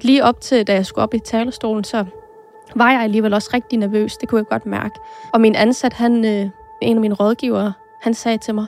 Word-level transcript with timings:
Lige 0.00 0.24
op 0.24 0.40
til, 0.40 0.66
da 0.66 0.74
jeg 0.74 0.86
skulle 0.86 1.02
op 1.02 1.14
i 1.14 1.18
talerstolen, 1.18 1.84
så 1.84 2.04
var 2.74 2.90
jeg 2.90 3.00
alligevel 3.00 3.34
også 3.34 3.50
rigtig 3.54 3.78
nervøs. 3.78 4.16
Det 4.16 4.28
kunne 4.28 4.38
jeg 4.38 4.46
godt 4.46 4.66
mærke. 4.66 4.94
Og 5.32 5.40
min 5.40 5.54
ansat, 5.54 5.92
han, 5.92 6.24
øh, 6.24 6.50
en 6.82 6.96
af 6.96 7.00
mine 7.00 7.14
rådgivere, 7.14 7.72
han 8.00 8.14
sagde 8.14 8.38
til 8.38 8.54
mig, 8.54 8.66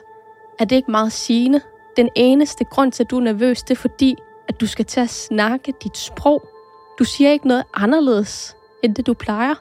er 0.59 0.65
det 0.65 0.75
ikke 0.75 0.91
meget 0.91 1.11
sigende. 1.11 1.61
Den 1.97 2.09
eneste 2.15 2.63
grund 2.63 2.91
til, 2.91 3.03
at 3.03 3.11
du 3.11 3.17
er 3.17 3.21
nervøs, 3.21 3.63
det 3.63 3.71
er 3.71 3.79
fordi, 3.81 4.15
at 4.47 4.61
du 4.61 4.67
skal 4.67 4.85
til 4.85 4.99
at 4.99 5.09
snakke 5.09 5.73
dit 5.83 5.97
sprog. 5.97 6.47
Du 6.99 7.03
siger 7.03 7.31
ikke 7.31 7.47
noget 7.47 7.63
anderledes, 7.73 8.55
end 8.83 8.95
det 8.95 9.07
du 9.07 9.13
plejer. 9.13 9.55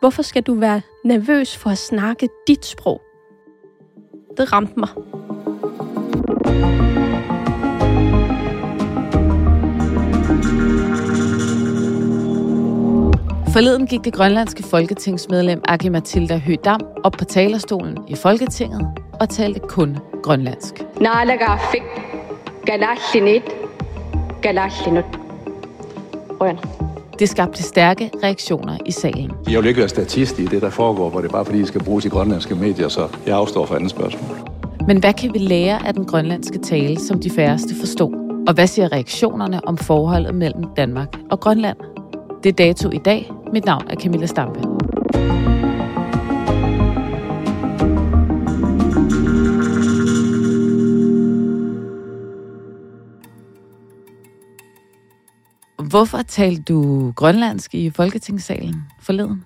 Hvorfor 0.00 0.22
skal 0.22 0.42
du 0.42 0.54
være 0.54 0.80
nervøs 1.04 1.56
for 1.56 1.70
at 1.70 1.78
snakke 1.78 2.28
dit 2.46 2.66
sprog? 2.66 3.00
Det 4.36 4.52
ramte 4.52 4.74
mig. 4.76 4.88
Forleden 13.54 13.86
gik 13.86 14.04
det 14.04 14.12
grønlandske 14.12 14.62
folketingsmedlem 14.62 15.60
Aki 15.68 15.88
Matilda 15.88 16.36
Høgdam 16.36 16.80
op 17.04 17.12
på 17.12 17.24
talerstolen 17.24 17.98
i 18.08 18.14
Folketinget 18.14 18.86
og 19.20 19.28
talte 19.28 19.60
kun 19.60 19.98
grønlandsk. 20.22 20.74
Naalagaafik, 21.00 21.82
galallinit, 22.66 23.42
galallinut. 24.42 25.04
Røn. 26.40 26.58
Det 27.18 27.28
skabte 27.28 27.62
stærke 27.62 28.10
reaktioner 28.22 28.78
i 28.86 28.90
salen. 28.90 29.32
Jeg 29.50 29.60
vil 29.60 29.68
ikke 29.68 29.78
være 29.78 29.88
statist 29.88 30.38
i 30.38 30.44
det, 30.44 30.62
der 30.62 30.70
foregår, 30.70 31.10
hvor 31.10 31.20
det 31.20 31.28
er 31.28 31.32
bare 31.32 31.44
fordi, 31.44 31.58
det 31.58 31.68
skal 31.68 31.84
bruges 31.84 32.04
i 32.04 32.08
grønlandske 32.08 32.54
medier, 32.54 32.88
så 32.88 33.08
jeg 33.26 33.36
afstår 33.36 33.66
for 33.66 33.74
andet 33.74 33.90
spørgsmål. 33.90 34.36
Men 34.86 34.98
hvad 34.98 35.12
kan 35.12 35.34
vi 35.34 35.38
lære 35.38 35.86
af 35.86 35.94
den 35.94 36.04
grønlandske 36.04 36.58
tale, 36.58 37.00
som 37.00 37.20
de 37.20 37.30
færreste 37.30 37.74
forstod? 37.80 38.44
Og 38.48 38.54
hvad 38.54 38.66
siger 38.66 38.92
reaktionerne 38.92 39.68
om 39.68 39.78
forholdet 39.78 40.34
mellem 40.34 40.64
Danmark 40.76 41.16
og 41.30 41.40
Grønland? 41.40 41.93
Det 42.44 42.50
er 42.50 42.64
dato 42.64 42.90
i 42.90 42.98
dag. 42.98 43.30
Mit 43.52 43.64
navn 43.64 43.86
er 43.90 43.96
Camilla 43.96 44.26
Stampe. 44.26 44.60
Hvorfor 55.88 56.22
talte 56.22 56.62
du 56.62 57.12
grønlandsk 57.16 57.74
i 57.74 57.90
Folketingssalen 57.90 58.82
forleden? 59.00 59.44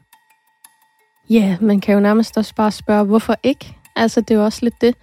Ja, 1.31 1.57
man 1.61 1.81
kan 1.81 1.95
jo 1.95 2.01
nærmest 2.01 2.37
også 2.37 2.55
bare 2.55 2.71
spørge, 2.71 3.05
hvorfor 3.05 3.35
ikke? 3.43 3.77
Altså, 3.97 4.21
det 4.21 4.31
er 4.31 4.39
jo 4.39 4.45
også 4.45 4.61
lidt 4.63 4.81
det. 4.81 4.95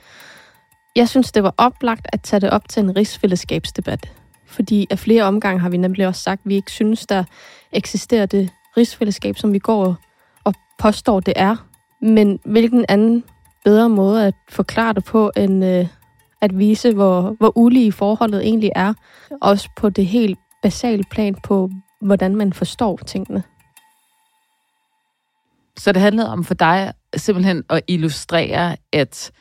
Jeg 0.95 1.09
synes, 1.09 1.31
det 1.31 1.43
var 1.43 1.53
oplagt 1.57 2.07
at 2.13 2.21
tage 2.21 2.39
det 2.39 2.49
op 2.49 2.69
til 2.69 2.83
en 2.83 2.95
rigsfællesskabsdebat. 2.95 4.11
Fordi 4.55 4.87
af 4.89 4.99
flere 4.99 5.23
omgange 5.23 5.59
har 5.59 5.69
vi 5.69 5.77
nemlig 5.77 6.07
også 6.07 6.21
sagt, 6.21 6.41
at 6.45 6.49
vi 6.49 6.55
ikke 6.55 6.71
synes, 6.71 7.05
der 7.05 7.23
eksisterer 7.71 8.25
det 8.25 8.49
rigsfællesskab, 8.77 9.37
som 9.37 9.53
vi 9.53 9.59
går 9.59 9.97
og 10.43 10.53
påstår, 10.79 11.19
det 11.19 11.33
er. 11.35 11.55
Men 12.01 12.39
hvilken 12.45 12.85
anden 12.89 13.23
bedre 13.65 13.89
måde 13.89 14.27
at 14.27 14.33
forklare 14.49 14.93
det 14.93 15.05
på, 15.05 15.31
end 15.37 15.65
øh, 15.65 15.87
at 16.41 16.59
vise, 16.59 16.93
hvor, 16.93 17.35
hvor 17.39 17.57
ulige 17.57 17.91
forholdet 17.91 18.45
egentlig 18.45 18.71
er. 18.75 18.93
Også 19.41 19.69
på 19.77 19.89
det 19.89 20.05
helt 20.05 20.39
basale 20.63 21.03
plan 21.11 21.35
på, 21.35 21.69
hvordan 22.01 22.35
man 22.35 22.53
forstår 22.53 22.97
tingene. 22.97 23.43
Så 25.77 25.91
det 25.91 26.01
handlede 26.01 26.29
om 26.29 26.43
for 26.43 26.53
dig 26.53 26.93
simpelthen 27.15 27.63
at 27.69 27.81
illustrere, 27.87 28.77
at 28.93 29.31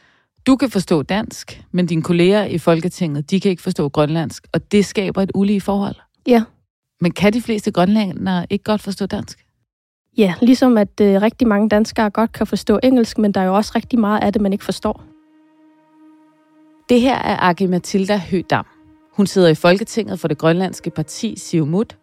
du 0.46 0.56
kan 0.56 0.70
forstå 0.70 1.02
dansk, 1.02 1.64
men 1.72 1.86
dine 1.86 2.02
kolleger 2.02 2.44
i 2.44 2.58
Folketinget, 2.58 3.30
de 3.30 3.40
kan 3.40 3.50
ikke 3.50 3.62
forstå 3.62 3.88
grønlandsk, 3.88 4.46
og 4.52 4.72
det 4.72 4.86
skaber 4.86 5.22
et 5.22 5.30
ulige 5.34 5.60
forhold. 5.60 5.96
Ja. 6.26 6.42
Men 7.00 7.12
kan 7.12 7.32
de 7.32 7.42
fleste 7.42 7.70
grønlændere 7.70 8.46
ikke 8.50 8.64
godt 8.64 8.80
forstå 8.82 9.06
dansk? 9.06 9.44
Ja, 10.18 10.34
ligesom 10.42 10.78
at 10.78 11.00
øh, 11.00 11.22
rigtig 11.22 11.48
mange 11.48 11.68
danskere 11.68 12.10
godt 12.10 12.32
kan 12.32 12.46
forstå 12.46 12.78
engelsk, 12.82 13.18
men 13.18 13.32
der 13.32 13.40
er 13.40 13.44
jo 13.44 13.54
også 13.54 13.72
rigtig 13.74 13.98
meget 13.98 14.22
af 14.22 14.32
det, 14.32 14.42
man 14.42 14.52
ikke 14.52 14.64
forstår. 14.64 15.04
Det 16.88 17.00
her 17.00 17.16
er 17.16 17.36
Aki 17.40 17.66
Matilda 17.66 18.16
Høgdam. 18.30 18.66
Hun 19.12 19.26
sidder 19.26 19.48
i 19.48 19.54
Folketinget 19.54 20.20
for 20.20 20.28
det 20.28 20.38
grønlandske 20.38 20.90
parti 20.90 21.34
Siumut, 21.38 21.98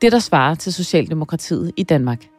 det 0.00 0.12
der 0.12 0.18
svarer 0.18 0.54
til 0.54 0.72
Socialdemokratiet 0.72 1.72
i 1.76 1.82
Danmark. 1.82 2.35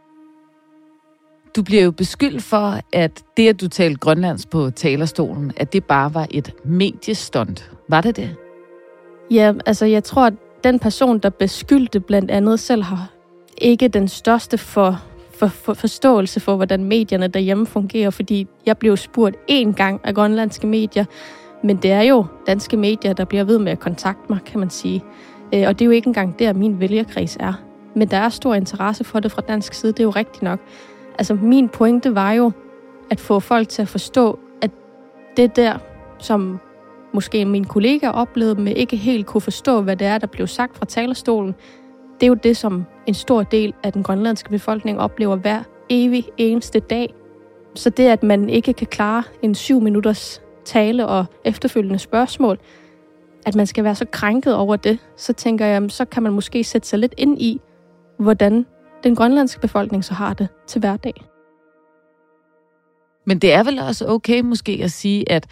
Du 1.56 1.64
bliver 1.64 1.84
jo 1.84 1.92
beskyldt 1.92 2.44
for, 2.44 2.80
at 2.94 3.24
det, 3.38 3.50
at 3.50 3.62
du 3.62 3.68
talte 3.68 4.00
grønlandsk 4.00 4.50
på 4.50 4.70
talerstolen, 4.70 5.52
at 5.58 5.74
det 5.74 5.84
bare 5.84 6.14
var 6.14 6.28
et 6.32 6.54
mediestunt. 6.66 7.72
Var 7.90 8.02
det 8.02 8.16
det? 8.16 8.36
Ja, 9.32 9.54
altså 9.66 9.86
jeg 9.86 10.04
tror, 10.04 10.26
at 10.26 10.34
den 10.64 10.80
person, 10.80 11.20
der 11.20 11.30
beskyldte 11.30 12.00
blandt 12.00 12.32
andet 12.32 12.60
selv, 12.60 12.84
har 12.84 13.10
ikke 13.58 13.88
den 13.88 14.08
største 14.08 14.58
for, 14.58 15.02
for, 15.38 15.48
for 15.48 15.74
forståelse 15.74 16.40
for, 16.40 16.56
hvordan 16.56 16.84
medierne 16.84 17.28
derhjemme 17.28 17.66
fungerer, 17.66 18.10
fordi 18.10 18.48
jeg 18.66 18.78
blev 18.78 18.98
spurgt 18.98 19.36
én 19.52 19.72
gang 19.72 20.02
af 20.04 20.16
grønlandske 20.16 20.68
medier, 20.68 21.06
men 21.64 21.78
det 21.78 21.92
er 21.92 22.02
jo 22.02 22.26
danske 22.48 22.78
medier, 22.78 23.14
der 23.14 23.26
bliver 23.26 23.44
ved 23.44 23.60
med 23.60 23.72
at 23.72 23.80
kontakte 23.80 24.24
mig, 24.30 24.40
kan 24.46 24.60
man 24.60 24.70
sige. 24.70 25.04
Øh, 25.54 25.64
og 25.68 25.80
det 25.80 25.82
er 25.82 25.86
jo 25.86 25.92
ikke 25.92 26.08
engang 26.08 26.40
der, 26.40 26.54
min 26.54 26.80
vælgerkreds 26.80 27.38
er. 27.40 27.54
Men 27.96 28.08
der 28.08 28.18
er 28.18 28.30
stor 28.30 28.54
interesse 28.54 29.04
for 29.04 29.20
det 29.20 29.32
fra 29.32 29.42
dansk 29.42 29.74
side, 29.74 29.92
det 29.92 30.00
er 30.00 30.04
jo 30.04 30.10
rigtigt 30.10 30.44
nok. 30.44 30.60
Altså 31.18 31.34
min 31.34 31.70
pointe 31.70 32.16
var 32.16 32.32
jo 32.32 32.52
at 33.12 33.20
få 33.20 33.40
folk 33.40 33.70
til 33.70 33.82
at 33.82 33.88
forstå, 33.88 34.40
at 34.62 34.72
det 35.38 35.56
der, 35.56 35.78
som 36.20 36.60
måske 37.14 37.46
min 37.46 37.64
kollega 37.64 38.10
oplevede, 38.10 38.62
men 38.62 38.68
ikke 38.68 38.98
helt 38.98 39.26
kunne 39.26 39.42
forstå, 39.42 39.82
hvad 39.82 39.96
det 39.96 40.08
er, 40.08 40.18
der 40.18 40.28
blev 40.28 40.48
sagt 40.48 40.78
fra 40.78 40.86
talerstolen, 40.86 41.56
det 42.20 42.24
er 42.24 42.28
jo 42.28 42.34
det, 42.34 42.58
som 42.58 42.86
en 43.06 43.14
stor 43.14 43.44
del 43.44 43.74
af 43.84 43.94
den 43.94 44.04
grønlandske 44.04 44.50
befolkning 44.50 45.00
oplever 45.00 45.36
hver 45.36 45.64
evig 45.90 46.26
eneste 46.38 46.80
dag. 46.80 47.14
Så 47.76 47.90
det, 47.90 48.08
at 48.08 48.24
man 48.24 48.50
ikke 48.50 48.74
kan 48.74 48.88
klare 48.88 49.24
en 49.42 49.56
syv 49.56 49.82
minutters 49.82 50.42
tale 50.66 51.08
og 51.08 51.26
efterfølgende 51.46 52.00
spørgsmål, 52.00 52.60
at 53.46 53.56
man 53.56 53.68
skal 53.68 53.84
være 53.84 53.96
så 53.96 54.06
krænket 54.12 54.56
over 54.56 54.76
det, 54.76 55.00
så 55.18 55.34
tænker 55.34 55.66
jeg, 55.66 55.92
så 55.92 56.06
kan 56.06 56.24
man 56.24 56.32
måske 56.34 56.64
sætte 56.64 56.88
sig 56.88 57.00
lidt 57.00 57.14
ind 57.18 57.42
i, 57.42 57.62
hvordan 58.20 58.66
den 59.04 59.16
grønlandske 59.16 59.62
befolkning 59.62 60.06
så 60.06 60.14
har 60.14 60.34
det 60.34 60.48
til 60.68 60.80
hverdag. 60.80 61.14
Men 63.26 63.40
det 63.40 63.54
er 63.54 63.64
vel 63.64 63.80
også 63.80 64.08
okay 64.08 64.42
måske 64.42 64.80
at 64.84 64.92
sige, 64.92 65.32
at 65.32 65.48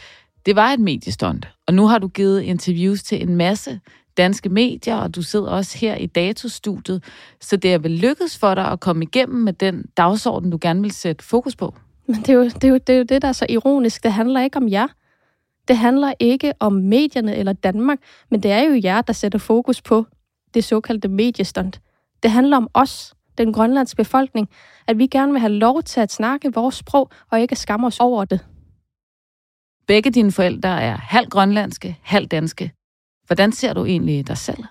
det 0.45 0.55
var 0.55 0.69
et 0.69 0.79
mediestunt, 0.79 1.47
og 1.67 1.73
nu 1.73 1.87
har 1.87 1.99
du 1.99 2.07
givet 2.07 2.41
interviews 2.41 3.03
til 3.03 3.21
en 3.21 3.35
masse 3.35 3.79
danske 4.17 4.49
medier, 4.49 4.95
og 4.95 5.15
du 5.15 5.21
sidder 5.21 5.49
også 5.49 5.77
her 5.77 5.95
i 5.95 6.05
datostudiet, 6.05 7.03
så 7.41 7.57
det 7.57 7.73
er 7.73 7.77
vel 7.77 7.91
lykkedes 7.91 8.37
for 8.37 8.55
dig 8.55 8.71
at 8.71 8.79
komme 8.79 9.03
igennem 9.03 9.43
med 9.43 9.53
den 9.53 9.85
dagsorden, 9.97 10.51
du 10.51 10.57
gerne 10.61 10.81
vil 10.81 10.91
sætte 10.91 11.25
fokus 11.25 11.55
på? 11.55 11.75
Men 12.07 12.15
det 12.15 12.29
er, 12.29 12.33
jo, 12.33 12.43
det, 12.43 12.63
er 12.63 12.67
jo, 12.67 12.77
det 12.77 12.93
er 12.93 12.97
jo 12.97 13.03
det, 13.03 13.21
der 13.21 13.27
er 13.27 13.31
så 13.31 13.45
ironisk. 13.49 14.03
Det 14.03 14.13
handler 14.13 14.41
ikke 14.41 14.57
om 14.57 14.69
jer. 14.69 14.87
Det 15.67 15.77
handler 15.77 16.13
ikke 16.19 16.53
om 16.59 16.73
medierne 16.73 17.35
eller 17.35 17.53
Danmark, 17.53 17.99
men 18.31 18.43
det 18.43 18.51
er 18.51 18.61
jo 18.61 18.81
jer, 18.83 19.01
der 19.01 19.13
sætter 19.13 19.39
fokus 19.39 19.81
på 19.81 20.05
det 20.53 20.63
såkaldte 20.63 21.07
mediestunt. 21.07 21.81
Det 22.23 22.31
handler 22.31 22.57
om 22.57 22.67
os, 22.73 23.14
den 23.37 23.53
grønlandske 23.53 23.95
befolkning, 23.95 24.49
at 24.87 24.97
vi 24.97 25.07
gerne 25.07 25.31
vil 25.31 25.39
have 25.41 25.53
lov 25.53 25.83
til 25.83 25.99
at 25.99 26.11
snakke 26.11 26.53
vores 26.53 26.75
sprog, 26.75 27.09
og 27.31 27.41
ikke 27.41 27.55
skamme 27.55 27.87
os 27.87 27.99
over 27.99 28.25
det. 28.25 28.39
Begge 29.87 30.11
dine 30.11 30.31
forældre 30.31 30.81
er 30.81 30.97
halv 30.97 31.29
grønlandske, 31.29 31.97
halv 32.01 32.27
danske. 32.27 32.71
Hvordan 33.27 33.51
ser 33.51 33.73
du 33.73 33.85
egentlig 33.85 34.27
dig 34.27 34.37
selv? 34.37 34.63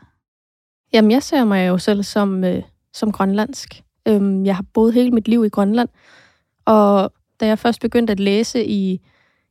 Jamen, 0.93 1.11
jeg 1.11 1.23
ser 1.23 1.45
mig 1.45 1.69
jo 1.69 1.79
selv 1.79 2.03
som, 2.03 2.45
øh, 2.45 2.63
som 2.93 3.13
grønlandsk. 3.13 3.83
Øhm, 4.09 4.47
jeg 4.47 4.57
har 4.57 4.65
boet 4.75 4.95
hele 4.95 5.11
mit 5.11 5.29
liv 5.29 5.45
i 5.45 5.49
Grønland, 5.49 5.89
og 6.65 7.13
da 7.41 7.47
jeg 7.47 7.59
først 7.59 7.81
begyndte 7.81 8.11
at 8.11 8.21
læse 8.21 8.65
i, 8.65 9.01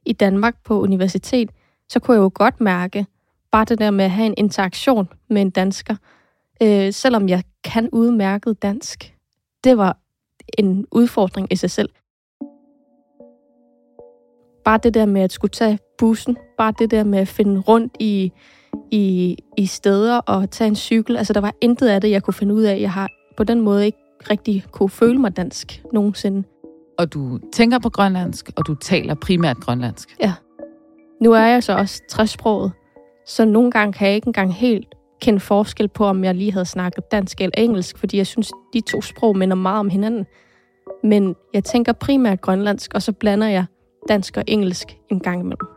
i 0.05 0.13
Danmark 0.13 0.55
på 0.63 0.81
universitet, 0.81 1.51
så 1.89 1.99
kunne 1.99 2.15
jeg 2.15 2.21
jo 2.21 2.31
godt 2.33 2.61
mærke 2.61 3.05
bare 3.51 3.65
det 3.65 3.79
der 3.79 3.91
med 3.91 4.05
at 4.05 4.11
have 4.11 4.25
en 4.25 4.33
interaktion 4.37 5.09
med 5.29 5.41
en 5.41 5.49
dansker, 5.49 5.95
øh, 6.63 6.93
selvom 6.93 7.29
jeg 7.29 7.43
kan 7.63 7.89
udmærket 7.91 8.61
dansk. 8.61 9.15
Det 9.63 9.77
var 9.77 9.97
en 10.57 10.85
udfordring 10.91 11.47
i 11.51 11.55
sig 11.55 11.71
selv. 11.71 11.89
Bare 14.65 14.79
det 14.83 14.93
der 14.93 15.05
med 15.05 15.21
at 15.21 15.31
skulle 15.31 15.51
tage 15.51 15.79
bussen, 15.97 16.37
bare 16.57 16.73
det 16.79 16.91
der 16.91 17.03
med 17.03 17.19
at 17.19 17.27
finde 17.27 17.61
rundt 17.61 17.93
i, 17.99 18.31
i, 18.91 19.37
i 19.57 19.65
steder 19.65 20.17
og 20.17 20.51
tage 20.51 20.67
en 20.67 20.75
cykel. 20.75 21.17
Altså, 21.17 21.33
der 21.33 21.41
var 21.41 21.53
intet 21.61 21.87
af 21.87 22.01
det, 22.01 22.09
jeg 22.09 22.23
kunne 22.23 22.33
finde 22.33 22.53
ud 22.53 22.63
af. 22.63 22.79
Jeg 22.79 22.91
har 22.91 23.09
på 23.37 23.43
den 23.43 23.61
måde 23.61 23.85
ikke 23.85 23.97
rigtig 24.29 24.65
kunne 24.71 24.89
føle 24.89 25.19
mig 25.19 25.37
dansk 25.37 25.83
nogensinde. 25.93 26.43
Og 26.97 27.13
du 27.13 27.39
tænker 27.53 27.79
på 27.79 27.89
grønlandsk, 27.89 28.51
og 28.55 28.67
du 28.67 28.75
taler 28.75 29.13
primært 29.13 29.57
grønlandsk. 29.57 30.15
Ja. 30.19 30.33
Nu 31.21 31.31
er 31.31 31.45
jeg 31.45 31.63
så 31.63 31.77
også 31.77 32.01
træsproget, 32.09 32.71
så 33.27 33.45
nogle 33.45 33.71
gange 33.71 33.93
kan 33.93 34.07
jeg 34.07 34.15
ikke 34.15 34.27
engang 34.27 34.53
helt 34.53 34.95
kende 35.23 35.39
forskel 35.39 35.87
på, 35.87 36.05
om 36.05 36.23
jeg 36.23 36.35
lige 36.35 36.51
havde 36.51 36.65
snakket 36.65 37.11
dansk 37.11 37.41
eller 37.41 37.53
engelsk, 37.57 37.97
fordi 37.97 38.17
jeg 38.17 38.27
synes, 38.27 38.51
de 38.73 38.81
to 38.81 39.01
sprog 39.01 39.37
minder 39.37 39.55
meget 39.55 39.79
om 39.79 39.89
hinanden. 39.89 40.25
Men 41.03 41.35
jeg 41.53 41.63
tænker 41.63 41.93
primært 41.93 42.41
grønlandsk, 42.41 42.93
og 42.93 43.01
så 43.01 43.11
blander 43.11 43.47
jeg 43.47 43.65
dansk 44.09 44.37
og 44.37 44.43
engelsk 44.47 44.87
en 45.11 45.19
gang 45.19 45.39
imellem. 45.39 45.67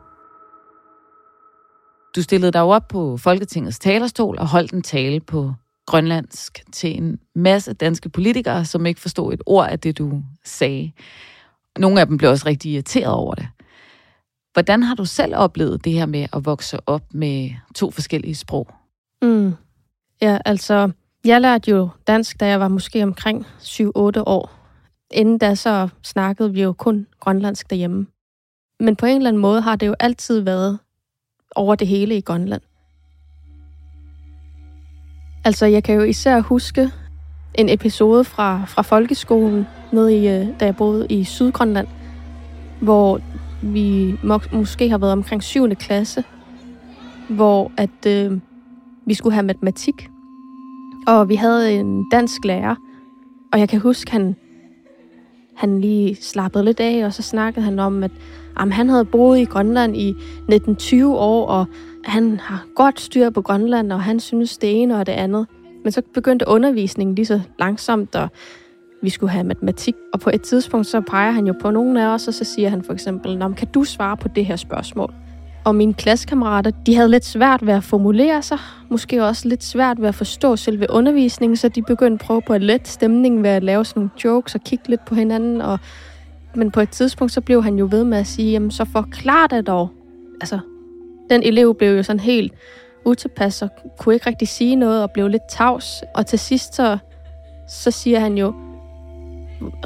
Du 2.17 2.23
stillede 2.23 2.53
dig 2.53 2.63
op 2.63 2.89
på 2.89 3.17
Folketingets 3.17 3.79
talerstol 3.79 4.39
og 4.39 4.49
holdt 4.49 4.73
en 4.73 4.83
tale 4.83 5.21
på 5.21 5.53
grønlandsk 5.87 6.65
til 6.73 6.97
en 6.97 7.19
masse 7.35 7.73
danske 7.73 8.09
politikere, 8.09 8.65
som 8.65 8.87
ikke 8.87 9.01
forstod 9.01 9.33
et 9.33 9.43
ord 9.47 9.69
af 9.69 9.81
det, 9.81 9.99
du 9.99 10.23
sagde. 10.45 10.93
Nogle 11.79 12.01
af 12.01 12.07
dem 12.07 12.17
blev 12.17 12.31
også 12.31 12.47
rigtig 12.47 12.73
irriteret 12.73 13.15
over 13.15 13.35
det. 13.35 13.49
Hvordan 14.53 14.83
har 14.83 14.95
du 14.95 15.05
selv 15.05 15.37
oplevet 15.37 15.85
det 15.85 15.93
her 15.93 16.07
med 16.07 16.27
at 16.33 16.45
vokse 16.45 16.79
op 16.87 17.03
med 17.15 17.51
to 17.75 17.91
forskellige 17.91 18.35
sprog? 18.35 18.76
Mm. 19.27 19.55
Ja, 20.23 20.39
altså, 20.45 20.91
jeg 21.25 21.41
lærte 21.41 21.71
jo 21.71 21.89
dansk, 22.07 22.41
da 22.41 22.47
jeg 22.47 22.61
var 22.61 22.69
måske 22.69 23.03
omkring 23.03 23.47
7-8 23.61 23.89
år. 24.27 24.51
Inden 25.11 25.39
da 25.39 25.55
så 25.55 25.89
snakkede 26.03 26.53
vi 26.53 26.63
jo 26.63 26.73
kun 26.73 27.07
grønlandsk 27.21 27.71
derhjemme. 27.71 28.07
Men 28.81 28.97
på 28.97 29.07
en 29.07 29.17
eller 29.17 29.29
anden 29.29 29.43
måde 29.43 29.61
har 29.61 29.77
det 29.77 29.87
jo 29.87 29.95
altid 30.01 30.41
været 30.41 30.79
over 31.55 31.75
det 31.75 31.89
hele 31.89 32.17
i 32.17 32.21
Grønland. 32.21 32.63
Altså, 35.45 35.67
jeg 35.67 35.85
kan 35.85 35.95
jo 35.95 36.03
især 36.03 36.41
huske 36.41 36.91
en 37.55 37.69
episode 37.69 38.25
fra, 38.25 38.65
fra 38.65 38.83
folkeskolen, 38.83 39.67
nede 39.93 40.17
i, 40.17 40.29
øh, 40.29 40.47
da 40.61 40.65
jeg 40.65 40.77
boede 40.77 41.07
i 41.11 41.25
Sydgrønland, 41.25 41.87
hvor 42.81 43.21
vi 43.63 44.19
må, 44.23 44.41
måske 44.53 44.91
har 44.91 44.99
været 44.99 45.13
omkring 45.13 45.43
7. 45.43 45.75
klasse, 45.75 46.25
hvor 47.29 47.73
at 47.77 48.07
øh, 48.07 48.41
vi 49.07 49.15
skulle 49.15 49.35
have 49.35 49.47
matematik, 49.47 50.11
og 51.07 51.29
vi 51.29 51.35
havde 51.35 51.73
en 51.73 52.11
dansk 52.11 52.45
lærer, 52.45 52.75
og 53.53 53.59
jeg 53.59 53.69
kan 53.69 53.81
huske, 53.81 54.11
han, 54.11 54.37
han 55.57 55.81
lige 55.81 56.15
slappede 56.15 56.65
lidt 56.65 56.81
af, 56.81 57.05
og 57.05 57.15
så 57.15 57.23
snakkede 57.23 57.65
han 57.65 57.79
om, 57.79 58.03
at 58.03 58.11
jamen, 58.59 58.73
han 58.73 58.89
havde 58.89 59.05
boet 59.05 59.39
i 59.39 59.45
Grønland 59.45 59.97
i 59.97 60.15
19-20 60.53 61.05
år, 61.05 61.47
og 61.47 61.67
han 62.05 62.41
har 62.41 62.67
godt 62.75 63.01
styr 63.01 63.31
på 63.31 63.43
Grønland, 63.43 63.93
og 63.93 64.03
han 64.03 64.21
synes 64.21 64.59
det 64.59 64.83
ene 64.83 64.99
og 64.99 65.07
det 65.07 65.13
andet. 65.13 65.47
Men 65.83 65.93
så 65.93 66.03
begyndte 66.15 66.49
undervisningen 66.49 67.15
lige 67.15 67.27
så 67.27 67.41
langsomt, 67.59 68.17
og 68.17 68.29
vi 69.03 69.11
skulle 69.11 69.31
have 69.31 69.45
matematik. 69.45 69.95
Og 70.13 70.21
på 70.21 70.31
et 70.35 70.43
tidspunkt, 70.43 70.87
så 70.87 71.01
peger 71.01 71.31
han 71.31 71.47
jo 71.47 71.55
på 71.61 71.71
nogen 71.71 71.97
af 71.97 72.07
os, 72.07 72.29
og 72.29 72.35
så 72.35 72.45
siger 72.45 72.69
han 72.69 72.83
for 72.83 72.93
eksempel, 72.93 73.39
Nå, 73.39 73.49
kan 73.49 73.69
du 73.69 73.85
svare 73.85 74.17
på 74.17 74.29
det 74.29 74.47
her 74.47 74.57
spørgsmål? 74.57 75.15
Og 75.67 75.75
mine 75.75 75.95
klassekammerater, 75.95 76.71
de 76.71 76.95
havde 76.95 77.09
lidt 77.09 77.25
svært 77.25 77.67
ved 77.67 77.73
at 77.75 77.85
formulere 77.85 78.43
sig, 78.43 78.59
måske 78.89 79.25
også 79.25 79.49
lidt 79.49 79.65
svært 79.65 80.01
ved 80.01 80.09
at 80.09 80.15
forstå 80.15 80.57
selve 80.57 80.87
undervisningen, 80.91 81.57
så 81.57 81.69
de 81.69 81.83
begyndte 81.83 82.23
at 82.23 82.27
prøve 82.27 82.43
på 82.43 82.53
at 82.53 82.63
lette 82.63 82.91
stemningen 82.91 83.43
ved 83.43 83.51
at 83.51 83.63
lave 83.63 83.85
sådan 83.85 84.01
nogle 84.01 84.11
jokes 84.25 84.55
og 84.55 84.61
kigge 84.61 84.89
lidt 84.89 85.05
på 85.05 85.15
hinanden. 85.15 85.61
Og, 85.61 85.79
men 86.55 86.71
på 86.71 86.81
et 86.81 86.91
tidspunkt, 86.91 87.33
så 87.33 87.41
blev 87.41 87.63
han 87.63 87.79
jo 87.79 87.89
ved 87.91 88.05
med 88.05 88.19
at 88.19 88.27
sige, 88.27 88.53
jamen 88.53 88.71
så 88.71 88.85
forklar 88.85 89.47
det 89.47 89.67
dog. 89.67 89.91
Altså, 90.41 90.59
den 91.31 91.43
elev 91.43 91.75
blev 91.75 91.97
jo 91.97 92.03
sådan 92.03 92.21
helt 92.21 92.53
utilpas 93.05 93.63
og 93.63 93.69
kunne 93.99 94.15
ikke 94.15 94.27
rigtig 94.27 94.49
sige 94.49 94.77
noget 94.77 95.03
og 95.03 95.11
blev 95.11 95.29
lidt 95.29 95.49
tavs. 95.51 96.03
Og 96.15 96.27
til 96.27 96.39
sidst 96.39 96.75
så, 96.75 96.99
så 97.69 97.91
siger 97.91 98.21
han 98.21 98.39
jo 98.39 98.55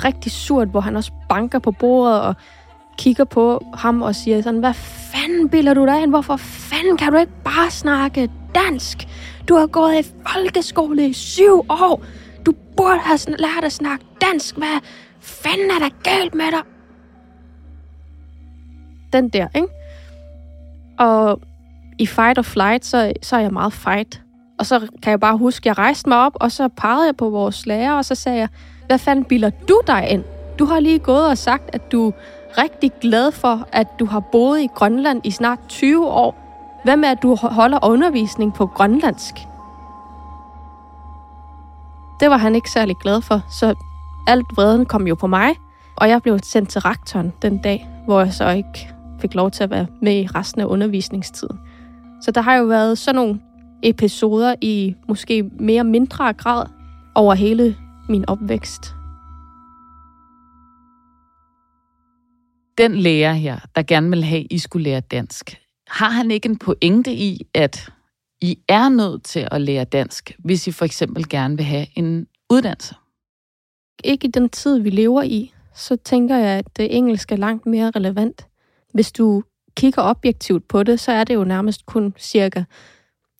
rigtig 0.04 0.32
surt, 0.32 0.68
hvor 0.68 0.80
han 0.80 0.96
også 0.96 1.12
banker 1.28 1.58
på 1.58 1.72
bordet 1.72 2.20
og 2.20 2.34
kigger 2.98 3.24
på 3.24 3.64
ham 3.74 4.02
og 4.02 4.14
siger 4.14 4.42
sådan, 4.42 4.60
hvad 4.60 4.74
fanden 5.12 5.48
bilder 5.48 5.74
du 5.74 5.86
dig 5.86 6.02
ind? 6.02 6.10
Hvorfor 6.10 6.36
fanden 6.36 6.96
kan 6.96 7.12
du 7.12 7.18
ikke 7.18 7.32
bare 7.44 7.70
snakke 7.70 8.30
dansk? 8.54 9.08
Du 9.48 9.56
har 9.56 9.66
gået 9.66 9.94
i 9.94 10.12
folkeskole 10.26 11.08
i 11.08 11.12
syv 11.12 11.66
år. 11.68 12.04
Du 12.46 12.52
burde 12.76 12.98
have 12.98 13.18
lært 13.38 13.64
at 13.64 13.72
snakke 13.72 14.04
dansk. 14.20 14.56
Hvad 14.56 14.80
fanden 15.20 15.70
er 15.70 15.78
der 15.78 15.88
galt 16.02 16.34
med 16.34 16.44
dig? 16.44 16.62
Den 19.12 19.28
der, 19.28 19.46
ikke? 19.54 19.68
Og 20.98 21.40
i 21.98 22.06
fight 22.06 22.38
or 22.38 22.42
flight, 22.42 22.84
så, 22.86 23.12
så 23.22 23.36
er 23.36 23.40
jeg 23.40 23.52
meget 23.52 23.72
fight. 23.72 24.22
Og 24.58 24.66
så 24.66 24.80
kan 25.02 25.10
jeg 25.10 25.20
bare 25.20 25.36
huske, 25.36 25.62
at 25.62 25.66
jeg 25.66 25.78
rejste 25.78 26.08
mig 26.08 26.18
op, 26.18 26.32
og 26.34 26.52
så 26.52 26.68
pegede 26.68 27.06
jeg 27.06 27.16
på 27.16 27.30
vores 27.30 27.66
lærer, 27.66 27.92
og 27.92 28.04
så 28.04 28.14
sagde 28.14 28.38
jeg, 28.38 28.48
hvad 28.86 28.98
fanden 28.98 29.24
bilder 29.24 29.50
du 29.50 29.80
dig 29.86 30.08
ind? 30.08 30.24
Du 30.58 30.64
har 30.64 30.80
lige 30.80 30.98
gået 30.98 31.26
og 31.26 31.38
sagt, 31.38 31.70
at 31.72 31.92
du 31.92 32.12
rigtig 32.58 32.92
glad 33.00 33.32
for, 33.32 33.68
at 33.72 33.86
du 34.00 34.06
har 34.06 34.20
boet 34.20 34.60
i 34.60 34.68
Grønland 34.74 35.20
i 35.24 35.30
snart 35.30 35.58
20 35.68 36.06
år. 36.06 36.34
Hvad 36.84 36.96
med, 36.96 37.08
at 37.08 37.22
du 37.22 37.34
holder 37.34 37.78
undervisning 37.84 38.54
på 38.54 38.66
grønlandsk? 38.66 39.34
Det 42.20 42.30
var 42.30 42.36
han 42.36 42.54
ikke 42.54 42.70
særlig 42.70 42.96
glad 42.96 43.22
for, 43.22 43.40
så 43.50 43.74
alt 44.26 44.46
vreden 44.56 44.86
kom 44.86 45.06
jo 45.06 45.14
på 45.14 45.26
mig, 45.26 45.54
og 45.96 46.08
jeg 46.08 46.22
blev 46.22 46.38
sendt 46.42 46.68
til 46.68 46.80
rektoren 46.80 47.32
den 47.42 47.58
dag, 47.58 47.88
hvor 48.04 48.20
jeg 48.20 48.32
så 48.32 48.50
ikke 48.50 48.92
fik 49.20 49.34
lov 49.34 49.50
til 49.50 49.64
at 49.64 49.70
være 49.70 49.86
med 50.02 50.12
i 50.12 50.26
resten 50.26 50.60
af 50.60 50.64
undervisningstiden. 50.64 51.60
Så 52.22 52.30
der 52.30 52.40
har 52.40 52.54
jo 52.54 52.64
været 52.64 52.98
sådan 52.98 53.14
nogle 53.14 53.40
episoder 53.82 54.54
i 54.60 54.94
måske 55.08 55.50
mere 55.60 55.84
mindre 55.84 56.32
grad 56.32 56.66
over 57.14 57.34
hele 57.34 57.76
min 58.08 58.24
opvækst. 58.28 58.94
Den 62.80 62.96
lærer 62.96 63.32
her, 63.32 63.58
der 63.74 63.82
gerne 63.82 64.10
vil 64.10 64.24
have, 64.24 64.40
at 64.40 64.46
I 64.50 64.58
skulle 64.58 64.82
lære 64.82 65.00
dansk, 65.00 65.60
har 65.86 66.10
han 66.10 66.30
ikke 66.30 66.48
en 66.48 66.58
pointe 66.58 67.12
i, 67.12 67.46
at 67.54 67.92
I 68.40 68.58
er 68.68 68.88
nødt 68.88 69.24
til 69.24 69.48
at 69.50 69.60
lære 69.60 69.84
dansk, 69.84 70.36
hvis 70.38 70.66
I 70.66 70.72
for 70.72 70.84
eksempel 70.84 71.28
gerne 71.28 71.56
vil 71.56 71.66
have 71.66 71.86
en 71.94 72.26
uddannelse? 72.50 72.94
Ikke 74.04 74.28
i 74.28 74.30
den 74.30 74.48
tid, 74.48 74.78
vi 74.78 74.90
lever 74.90 75.22
i, 75.22 75.52
så 75.74 75.96
tænker 75.96 76.36
jeg, 76.36 76.58
at 76.58 76.76
det 76.76 76.96
engelsk 76.96 77.32
er 77.32 77.36
langt 77.36 77.66
mere 77.66 77.90
relevant. 77.90 78.46
Hvis 78.92 79.12
du 79.12 79.42
kigger 79.76 80.02
objektivt 80.02 80.68
på 80.68 80.82
det, 80.82 81.00
så 81.00 81.12
er 81.12 81.24
det 81.24 81.34
jo 81.34 81.44
nærmest 81.44 81.86
kun 81.86 82.14
cirka 82.18 82.64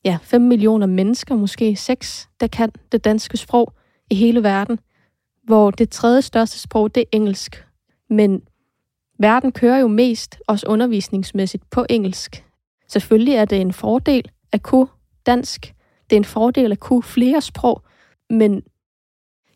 ja, 0.05 0.17
5 0.23 0.41
millioner 0.41 0.87
mennesker, 0.87 1.35
måske 1.35 1.75
6, 1.75 2.29
der 2.39 2.47
kan 2.47 2.71
det 2.91 3.03
danske 3.03 3.37
sprog 3.37 3.73
i 4.09 4.15
hele 4.15 4.43
verden, 4.43 4.79
hvor 5.43 5.71
det 5.71 5.89
tredje 5.89 6.21
største 6.21 6.59
sprog, 6.59 6.95
det 6.95 7.01
er 7.01 7.07
engelsk. 7.11 7.65
Men 8.09 8.41
verden 9.21 9.51
kører 9.51 9.77
jo 9.77 9.87
mest, 9.87 10.39
også 10.47 10.67
undervisningsmæssigt, 10.67 11.69
på 11.69 11.85
engelsk. 11.89 12.45
Selvfølgelig 12.87 13.33
er 13.33 13.45
det 13.45 13.61
en 13.61 13.73
fordel 13.73 14.31
at 14.51 14.63
kunne 14.63 14.87
dansk. 15.25 15.73
Det 16.09 16.15
er 16.15 16.19
en 16.19 16.25
fordel 16.25 16.71
at 16.71 16.79
kunne 16.79 17.03
flere 17.03 17.41
sprog, 17.41 17.83
men 18.29 18.63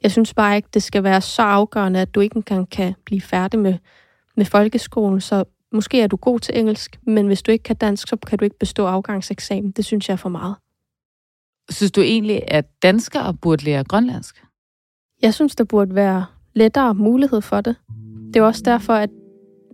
jeg 0.03 0.11
synes 0.11 0.33
bare 0.33 0.55
ikke, 0.55 0.69
det 0.73 0.83
skal 0.83 1.03
være 1.03 1.21
så 1.21 1.41
afgørende, 1.41 2.01
at 2.01 2.15
du 2.15 2.19
ikke 2.19 2.35
engang 2.35 2.69
kan 2.69 2.95
blive 3.05 3.21
færdig 3.21 3.59
med, 3.59 3.77
med 4.37 4.45
folkeskolen. 4.45 5.21
Så 5.21 5.43
måske 5.71 6.01
er 6.01 6.07
du 6.07 6.15
god 6.15 6.39
til 6.39 6.59
engelsk, 6.59 6.99
men 7.03 7.27
hvis 7.27 7.41
du 7.41 7.51
ikke 7.51 7.63
kan 7.63 7.75
dansk, 7.75 8.07
så 8.07 8.15
kan 8.15 8.37
du 8.37 8.45
ikke 8.45 8.59
bestå 8.59 8.85
afgangseksamen. 8.85 9.71
Det 9.71 9.85
synes 9.85 10.09
jeg 10.09 10.13
er 10.13 10.17
for 10.17 10.29
meget. 10.29 10.55
Synes 11.69 11.91
du 11.91 12.01
egentlig, 12.01 12.41
at 12.47 12.65
danskere 12.83 13.33
burde 13.33 13.63
lære 13.63 13.83
grønlandsk? 13.83 14.45
Jeg 15.21 15.33
synes, 15.33 15.55
der 15.55 15.63
burde 15.63 15.95
være 15.95 16.25
lettere 16.53 16.95
mulighed 16.95 17.41
for 17.41 17.61
det. 17.61 17.75
Det 18.33 18.35
er 18.35 18.43
også 18.43 18.61
derfor, 18.65 18.93
at 18.93 19.09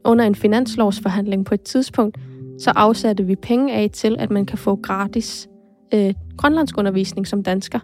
under 0.05 0.25
en 0.25 0.35
finanslovsforhandling 0.35 1.45
på 1.45 1.53
et 1.53 1.61
tidspunkt, 1.61 2.17
så 2.59 2.71
afsatte 2.75 3.23
vi 3.23 3.35
penge 3.35 3.73
af 3.73 3.89
til, 3.93 4.15
at 4.19 4.31
man 4.31 4.45
kan 4.45 4.57
få 4.57 4.75
gratis 4.75 5.49
øh, 5.93 6.13
grønlandsk 6.37 6.77
undervisning 6.77 7.27
som 7.27 7.43
dansker. 7.43 7.79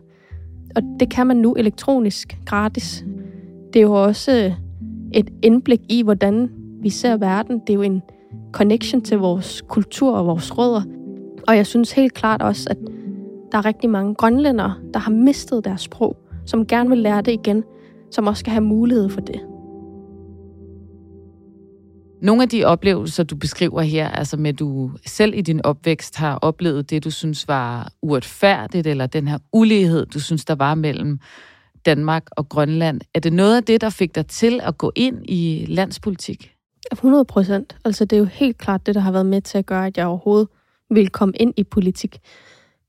Og 0.76 0.82
det 1.00 1.10
kan 1.10 1.28
man 1.28 1.38
nu 1.38 1.54
elektronisk 1.54 2.38
gratis. 2.46 3.06
Det 3.74 3.80
er 3.80 3.84
jo 3.84 4.04
også 4.04 4.32
øh, 4.32 4.52
et 5.14 5.30
indblik 5.44 5.82
i, 5.90 6.04
hvordan 6.04 6.50
vi 6.82 6.90
ser 6.90 7.18
verden. 7.18 7.60
Det 7.60 7.70
er 7.70 7.74
jo 7.74 7.82
en 7.82 8.02
connection 8.52 9.02
til 9.02 9.18
vores 9.18 9.64
kultur 9.68 10.16
og 10.16 10.26
vores 10.26 10.58
rødder. 10.58 10.82
Og 11.48 11.58
jeg 11.58 11.68
synes 11.68 11.92
helt 11.92 12.14
klart 12.14 12.42
også, 12.42 12.68
at 12.70 12.78
der 13.52 13.58
er 13.58 13.66
rigtig 13.66 13.90
mange 13.90 14.16
grønlændere, 14.16 14.74
der 14.94 15.00
har 15.00 15.12
mistet 15.12 15.66
deres 15.66 15.82
sprog, 15.82 16.18
som 16.46 16.66
gerne 16.66 16.90
vil 16.90 16.98
lære 16.98 17.22
det 17.22 17.32
igen, 17.32 17.64
som 18.12 18.28
også 18.28 18.40
skal 18.40 18.52
have 18.52 18.64
mulighed 18.64 19.10
for 19.10 19.22
det. 19.22 19.42
Nogle 22.22 22.44
af 22.44 22.50
de 22.50 22.66
oplevelser, 22.66 23.24
du 23.24 23.36
beskriver 23.36 23.82
her, 23.82 24.10
altså 24.10 24.38
med 24.38 24.54
du 24.54 24.92
selv 25.06 25.34
i 25.36 25.42
din 25.42 25.66
opvækst 25.66 26.16
har 26.16 26.36
oplevet 26.36 26.90
det, 26.90 27.04
du 27.04 27.12
synes 27.12 27.48
var 27.48 27.92
uretfærdigt, 28.02 28.88
eller 28.88 29.08
den 29.08 29.28
her 29.28 29.38
ulighed, 29.54 30.06
du 30.06 30.20
synes, 30.20 30.46
der 30.46 30.56
var 30.56 30.76
mellem 30.76 31.20
Danmark 31.86 32.24
og 32.32 32.50
Grønland. 32.50 33.02
Er 33.14 33.20
det 33.20 33.34
noget 33.34 33.56
af 33.56 33.64
det, 33.64 33.82
der 33.82 33.90
fik 33.90 34.16
dig 34.16 34.28
til 34.28 34.60
at 34.64 34.78
gå 34.78 34.92
ind 34.96 35.30
i 35.30 35.66
landspolitik? 35.70 36.54
100 36.92 37.26
procent. 37.26 37.78
Altså 37.86 38.06
det 38.06 38.16
er 38.16 38.20
jo 38.20 38.26
helt 38.26 38.58
klart 38.58 38.86
det, 38.86 38.96
der 38.96 39.02
har 39.02 39.12
været 39.12 39.26
med 39.26 39.42
til 39.42 39.58
at 39.58 39.66
gøre, 39.66 39.88
at 39.88 39.98
jeg 39.98 40.06
overhovedet 40.06 40.48
vil 40.90 41.10
komme 41.10 41.34
ind 41.38 41.54
i 41.58 41.64
politik. 41.64 42.20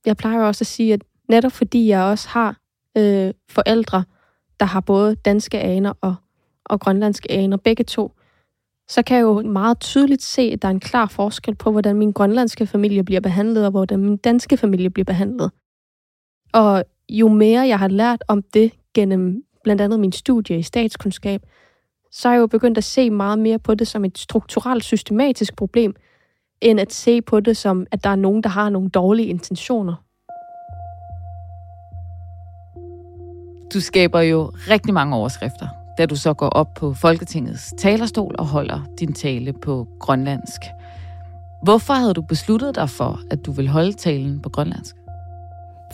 Jeg 0.07 0.17
plejer 0.17 0.41
også 0.41 0.63
at 0.63 0.67
sige, 0.67 0.93
at 0.93 1.05
netop 1.29 1.53
fordi 1.53 1.89
jeg 1.89 2.03
også 2.03 2.29
har 2.29 2.57
øh, 2.99 3.33
forældre, 3.51 4.05
der 4.61 4.67
har 4.67 4.81
både 4.81 5.15
danske 5.15 5.61
aner 5.61 5.93
og, 6.01 6.15
og 6.65 6.81
grønlandske 6.81 7.33
aner, 7.33 7.57
begge 7.57 7.85
to, 7.85 8.13
så 8.89 9.03
kan 9.03 9.17
jeg 9.17 9.23
jo 9.23 9.43
meget 9.43 9.81
tydeligt 9.81 10.23
se, 10.23 10.43
at 10.43 10.63
der 10.63 10.69
er 10.69 10.73
en 10.73 10.81
klar 10.81 11.07
forskel 11.07 11.55
på, 11.55 11.71
hvordan 11.71 11.97
min 11.97 12.13
grønlandske 12.13 12.67
familie 12.67 13.05
bliver 13.05 13.21
behandlet, 13.21 13.65
og 13.65 13.71
hvordan 13.71 13.99
min 13.99 14.17
danske 14.17 14.57
familie 14.57 14.91
bliver 14.91 15.05
behandlet. 15.05 15.51
Og 16.53 16.85
jo 17.09 17.29
mere 17.29 17.69
jeg 17.69 17.79
har 17.79 17.89
lært 17.89 18.25
om 18.29 18.43
det 18.43 18.73
gennem 18.95 19.45
blandt 19.65 19.83
andet 19.83 20.01
min 20.01 20.13
studie 20.13 20.59
i 20.59 20.63
statskundskab, 20.63 21.43
så 22.11 22.29
er 22.29 22.33
jeg 22.33 22.41
jo 22.41 22.47
begyndt 22.47 22.79
at 22.79 22.85
se 22.85 23.11
meget 23.11 23.39
mere 23.39 23.59
på 23.59 23.75
det 23.75 23.89
som 23.89 24.05
et 24.05 24.19
strukturelt, 24.19 24.85
systematisk 24.85 25.57
problem, 25.57 25.95
end 26.61 26.81
at 26.81 26.93
se 26.93 27.23
på 27.23 27.41
det 27.41 27.57
som, 27.57 27.87
at 27.91 28.05
der 28.05 28.11
er 28.11 28.17
nogen, 28.17 28.43
der 28.43 28.49
har 28.49 28.71
nogle 28.71 28.89
dårlige 28.89 29.29
intentioner. 29.29 29.95
Du 33.75 33.81
skaber 33.81 34.21
jo 34.21 34.53
rigtig 34.71 34.95
mange 34.95 35.17
overskrifter, 35.17 35.69
da 35.99 36.07
du 36.07 36.17
så 36.17 36.35
går 36.35 36.49
op 36.49 36.75
på 36.75 36.95
Folketingets 36.95 37.75
talerstol 37.79 38.35
og 38.39 38.47
holder 38.47 38.81
din 39.01 39.13
tale 39.13 39.53
på 39.53 39.89
grønlandsk. 40.01 40.61
Hvorfor 41.63 41.95
havde 41.95 42.15
du 42.15 42.23
besluttet 42.23 42.75
dig 42.75 42.91
for, 42.91 43.21
at 43.31 43.47
du 43.47 43.53
vil 43.53 43.69
holde 43.69 43.93
talen 43.93 44.41
på 44.41 44.49
grønlandsk? 44.49 44.97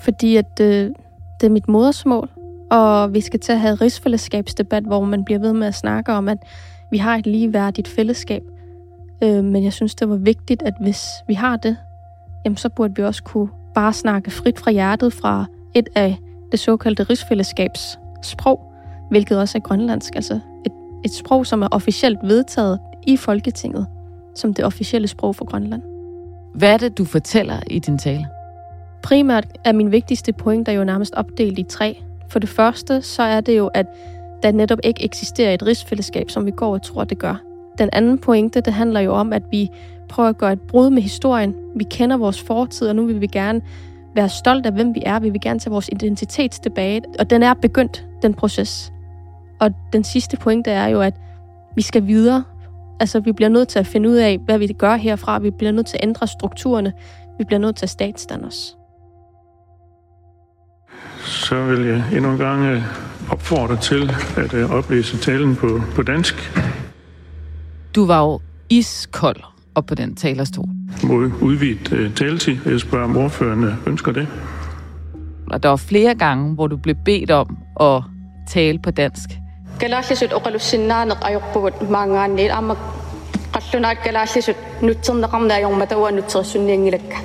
Fordi 0.03 0.37
at 0.37 0.61
øh, 0.61 0.91
det 1.41 1.47
er 1.47 1.51
mit 1.51 1.69
modersmål, 1.69 2.31
og 2.71 3.15
vi 3.15 3.21
skal 3.21 3.41
til 3.41 3.53
at 3.53 3.61
have 3.61 3.75
rigsfællesskabsdebat, 3.75 4.83
hvor 4.83 5.05
man 5.05 5.25
bliver 5.25 5.39
ved 5.39 5.53
med 5.53 5.67
at 5.67 5.75
snakke 5.75 6.13
om, 6.13 6.29
at 6.29 6.39
vi 6.91 6.99
har 6.99 7.17
et 7.17 7.27
ligeværdigt 7.27 7.89
fællesskab. 7.89 8.43
Øh, 9.23 9.45
men 9.45 9.65
jeg 9.65 9.73
synes, 9.73 9.95
det 9.95 10.09
var 10.09 10.17
vigtigt, 10.17 10.63
at 10.63 10.75
hvis 10.81 11.07
vi 11.29 11.35
har 11.35 11.57
det, 11.57 11.77
jamen 12.45 12.57
så 12.57 12.69
burde 12.69 12.97
vi 12.97 13.03
også 13.03 13.23
kunne 13.23 13.49
bare 13.75 13.93
snakke 13.93 14.31
frit 14.31 14.59
fra 14.59 14.71
hjertet 14.71 15.13
fra 15.13 15.45
et 15.75 15.89
af 15.95 16.19
det 16.53 16.61
såkaldte 16.61 17.03
rigsfællesskabs 17.03 17.99
sprog, 18.23 18.74
hvilket 19.11 19.39
også 19.39 19.59
er 19.59 19.63
grønlandsk. 19.63 20.17
Altså 20.17 20.35
et, 20.67 20.73
et 21.05 21.13
sprog, 21.13 21.47
som 21.47 21.63
er 21.63 21.69
officielt 21.71 22.19
vedtaget 22.23 22.79
i 23.07 23.17
Folketinget 23.17 23.87
som 24.35 24.55
det 24.55 24.65
officielle 24.65 25.09
sprog 25.09 25.37
for 25.37 25.45
Grønland. 25.45 25.83
Hvad 26.55 26.73
er 26.73 26.77
det, 26.77 26.99
du 26.99 27.05
fortæller 27.05 27.61
i 27.67 27.79
din 27.79 27.99
tale? 27.99 28.27
Primært 29.03 29.47
er 29.65 29.73
min 29.73 29.93
vigtigste 29.93 30.33
point, 30.33 30.67
der 30.67 30.73
jo 30.73 30.85
nærmest 30.85 31.15
opdelt 31.15 31.59
i 31.59 31.63
tre. 31.63 32.03
For 32.29 32.39
det 32.39 32.49
første, 32.49 33.03
så 33.03 33.23
er 33.23 33.41
det 33.41 33.57
jo, 33.57 33.67
at 33.67 33.87
der 34.43 34.53
netop 34.53 34.79
ikke 34.85 35.05
eksisterer 35.05 35.55
et 35.55 35.67
rigsfællesskab, 35.67 36.31
som 36.31 36.47
vi 36.47 36.51
går 36.51 36.73
og 36.73 36.83
tror, 36.83 37.05
det 37.05 37.19
gør. 37.19 37.43
Den 37.79 37.89
anden 37.93 38.19
pointe, 38.19 38.61
det 38.61 38.73
handler 38.73 39.01
jo 39.01 39.13
om, 39.13 39.33
at 39.33 39.43
vi 39.51 39.71
prøver 40.09 40.29
at 40.29 40.39
gøre 40.39 40.53
et 40.53 40.61
brud 40.61 40.91
med 40.91 41.03
historien. 41.03 41.55
Vi 41.77 41.85
kender 41.85 42.17
vores 42.17 42.43
fortid, 42.43 42.89
og 42.89 42.97
nu 42.97 43.07
vil 43.07 43.21
vi 43.21 43.27
gerne 43.27 43.61
være 44.15 44.29
stolt 44.29 44.67
af, 44.67 44.73
hvem 44.73 44.95
vi 44.95 45.03
er. 45.07 45.19
Vi 45.19 45.31
vil 45.31 45.41
gerne 45.41 45.61
tage 45.61 45.71
vores 45.71 45.89
identitet 45.93 46.51
tilbage. 46.51 47.03
Og 47.19 47.31
den 47.31 47.43
er 47.43 47.55
begyndt, 47.55 48.07
den 48.23 48.35
proces. 48.35 48.94
Og 49.65 49.71
den 49.93 50.05
sidste 50.05 50.37
pointe 50.37 50.71
er 50.71 50.87
jo, 50.87 51.01
at 51.01 51.15
vi 51.77 51.83
skal 51.83 52.07
videre. 52.07 52.45
Altså, 53.01 53.21
vi 53.21 53.33
bliver 53.33 53.49
nødt 53.49 53.69
til 53.69 53.79
at 53.79 53.87
finde 53.87 54.09
ud 54.09 54.15
af, 54.15 54.39
hvad 54.45 54.59
vi 54.59 54.67
gør 54.67 54.97
herfra. 54.97 55.39
Vi 55.39 55.51
bliver 55.51 55.73
nødt 55.73 55.87
til 55.87 55.97
at 55.97 56.03
ændre 56.03 56.27
strukturerne. 56.27 56.93
Vi 57.39 57.45
bliver 57.45 57.61
nødt 57.61 57.77
til 57.77 57.87
at 57.87 57.91
statsdanne 57.91 58.47
os. 58.47 58.77
Så 61.25 61.65
vil 61.65 61.87
jeg 61.87 62.03
endnu 62.13 62.31
en 62.31 62.39
gang 62.39 62.65
øh, 62.65 62.83
opfordre 63.31 63.77
til 63.77 64.13
at 64.37 64.55
øh, 64.55 64.71
oplæse 64.71 65.19
talen 65.19 65.57
på, 65.57 65.81
på 65.95 66.03
dansk. 66.03 66.35
Du 67.95 68.07
var 68.07 68.21
jo 68.21 68.41
iskold 68.71 69.41
op 69.75 69.87
på 69.87 69.95
den 69.95 70.15
talerstol. 70.15 70.69
Mod 71.05 71.31
udvidet 71.43 71.93
uh, 71.93 72.15
taletid. 72.15 72.57
Jeg 72.67 72.81
spørger, 72.81 73.05
om 73.05 73.17
ordførende 73.17 73.77
ønsker 73.87 74.13
det. 74.13 74.29
Og 75.51 75.63
der 75.63 75.69
var 75.69 75.77
flere 75.77 76.15
gange, 76.15 76.55
hvor 76.55 76.67
du 76.67 76.77
blev 76.77 76.95
bedt 77.05 77.31
om 77.31 77.59
at 77.81 78.03
tale 78.49 78.79
på 78.79 78.91
dansk. 78.91 79.31
Kalaallisut 79.81 80.33
oqalussinnaanaq 80.33 81.25
ajorpugut 81.29 81.91
maangaanniit 81.91 82.51
amma 82.51 82.77
qallunaak 83.55 83.97
kalaallisut 84.05 84.57
nutserneqarna 84.83 85.55
ajormataua 85.55 86.11
nutsersunniangilakka. 86.11 87.17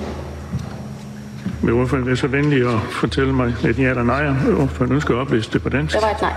Vil 1.62 1.74
ordføreren 1.74 2.06
være 2.06 2.16
så 2.16 2.26
venlig 2.26 2.74
at 2.74 2.80
fortælle 2.80 3.32
mig 3.32 3.54
et 3.64 3.78
ja 3.78 3.90
eller 3.90 4.02
nej, 4.02 4.28
om 4.28 4.62
ordføreren 4.62 4.94
ønsker 4.94 5.14
at 5.14 5.20
oplæse 5.20 5.50
det 5.52 5.62
på 5.62 5.68
dansk? 5.68 5.94
Det 5.94 6.02
var 6.02 6.10
et 6.10 6.22
nej. 6.22 6.32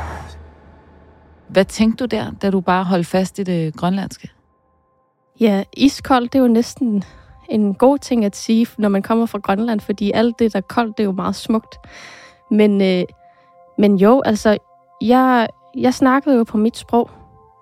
Hvad 1.47 1.65
tænkte 1.65 2.05
du 2.05 2.15
der, 2.15 2.31
da 2.41 2.49
du 2.49 2.61
bare 2.61 2.83
holdt 2.83 3.07
fast 3.07 3.39
i 3.39 3.43
det 3.43 3.75
grønlandske? 3.75 4.29
Ja, 5.39 5.63
iskold, 5.73 6.23
det 6.23 6.35
er 6.35 6.39
jo 6.39 6.47
næsten 6.47 7.03
en 7.49 7.73
god 7.73 7.97
ting 7.97 8.25
at 8.25 8.35
sige, 8.35 8.67
når 8.77 8.89
man 8.89 9.01
kommer 9.01 9.25
fra 9.25 9.39
Grønland, 9.39 9.79
fordi 9.79 10.11
alt 10.11 10.39
det, 10.39 10.53
der 10.53 10.59
er 10.59 10.61
koldt, 10.61 10.97
det 10.97 11.03
er 11.03 11.07
jo 11.07 11.11
meget 11.11 11.35
smukt. 11.35 11.75
Men, 12.51 12.81
øh, 12.81 13.03
men 13.77 13.95
jo, 13.95 14.21
altså, 14.25 14.57
jeg, 15.01 15.47
jeg 15.77 15.93
snakkede 15.93 16.37
jo 16.37 16.43
på 16.43 16.57
mit 16.57 16.77
sprog, 16.77 17.09